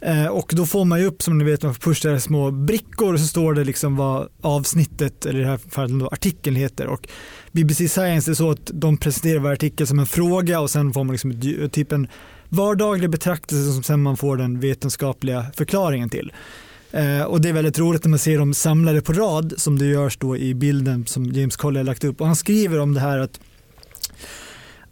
[0.00, 3.14] Eh, och då får man ju upp som ni vet, man får pusha små brickor
[3.14, 6.86] och så står det liksom vad avsnittet, eller i det här fallet då, artikeln heter.
[6.86, 7.08] Och
[7.52, 11.04] BBC Science är så att de presenterar varje artikel som en fråga och sen får
[11.04, 11.40] man liksom
[11.72, 12.08] typ en
[12.48, 16.32] vardaglig betraktelse som sen man får den vetenskapliga förklaringen till.
[16.90, 19.86] Eh, och det är väldigt roligt när man ser dem samlade på rad som det
[19.86, 22.20] görs då i bilden som James Colley har lagt upp.
[22.20, 23.40] Och han skriver om det här att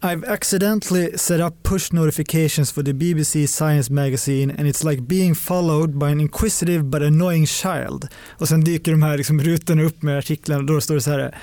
[0.03, 5.35] I've accidentally set up push notifications for the BBC Science magazine and it's like being
[5.35, 8.09] followed by an inquisitive but annoying child.
[8.39, 11.11] Och sen dyker de här liksom rutorna upp med artiklarna och då står det så
[11.11, 11.39] här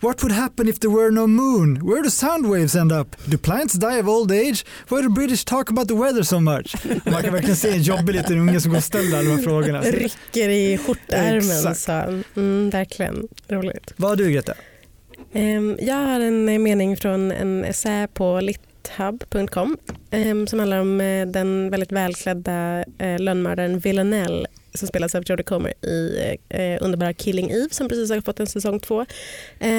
[0.00, 1.74] What would happen if there were no moon?
[1.74, 3.16] Where do sound waves end up?
[3.24, 4.64] Do plants die of old age?
[4.88, 6.74] Why do British talk about the weather so much?
[7.04, 9.42] Man kan verkligen se en jobbig liten unge som går och ställer alla de här
[9.42, 9.80] frågorna.
[9.80, 12.24] Rycker i skjortärmen.
[12.36, 13.92] Mm, verkligen roligt.
[13.96, 14.54] Vad har du Greta?
[15.32, 19.78] Ehm, jag har en eh, mening från en essä på lithub.com
[20.10, 25.44] ehm, som handlar om eh, den väldigt välklädda eh, lönnmördaren Villanelle som spelas av Jodie
[25.44, 26.38] Comer i
[26.80, 29.06] underbara Killing Eve som precis har fått en säsong två.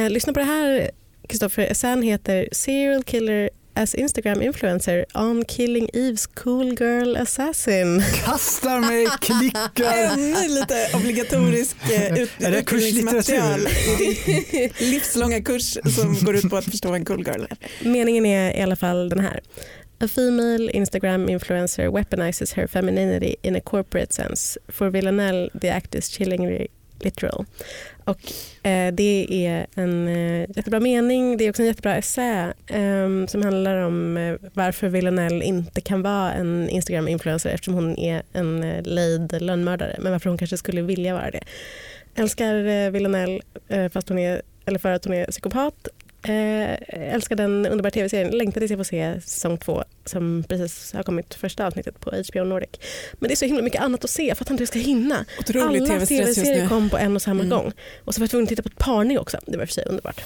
[0.10, 0.92] Lyssna på det här
[1.28, 1.64] Kristoffer.
[1.64, 8.04] Essän heter Serial Killer as Instagram influencer on Killing Eves cool girl assassin.
[8.26, 9.94] Kastar mig, klickar.
[10.14, 13.70] Ännu lite obligatorisk eh, ut, Är det kurslitteratur?
[14.92, 17.58] Livslånga kurs som går ut på att förstå vad en cool girl är.
[17.90, 19.40] Meningen är i alla fall den här.
[20.00, 24.60] A female Instagram influencer weaponizes her femininity in a corporate sense.
[24.68, 26.68] For Villanelle, the act is chillingly
[27.00, 27.46] literal.
[28.06, 28.20] Och,
[28.68, 31.38] eh, det är en eh, jättebra mening.
[31.38, 36.02] Det är också en jättebra essä eh, som handlar om eh, varför Villanelle inte kan
[36.02, 39.96] vara en Instagram-influencer eftersom hon är en eh, lejd lönnmördare.
[40.00, 41.44] Men varför hon kanske skulle vilja vara det.
[42.16, 45.88] Älskar eh, Villanelle eh, fast hon är, eller för att hon är psykopat.
[46.28, 46.76] Eh,
[47.14, 48.32] älskar den underbara tv-serien.
[48.32, 52.44] Längtar tills jag får se säsong två som precis har kommit första avsnittet på HBO
[52.44, 52.70] Nordic.
[53.14, 54.24] Men det är så himla mycket annat att se.
[54.28, 55.26] Jag fattar inte hur jag ska hinna.
[55.40, 57.50] Otrolig Alla tv-serier kom på en och samma Mm.
[57.58, 57.72] gång.
[58.06, 59.38] Och så var jag tvungen att titta på ett parning också.
[59.46, 60.22] Det var för sig underbart.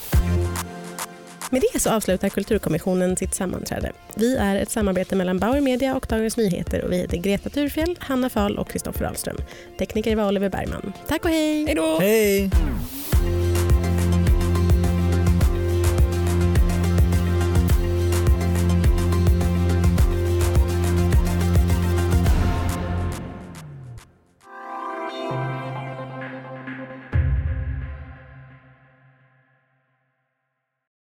[1.52, 3.92] Med det så avslutar Kulturkommissionen sitt sammanträde.
[4.16, 7.96] Vi är ett samarbete mellan Bauer Media och Dagens Nyheter och vi heter Greta Thurfjell,
[8.00, 9.38] Hanna Fahl och Kristoffer Ahlström.
[9.80, 10.94] Tekniker var Oliver Bergman.
[11.08, 11.66] Tack och hej!
[11.66, 12.00] Hej då!
[12.00, 12.50] Hej!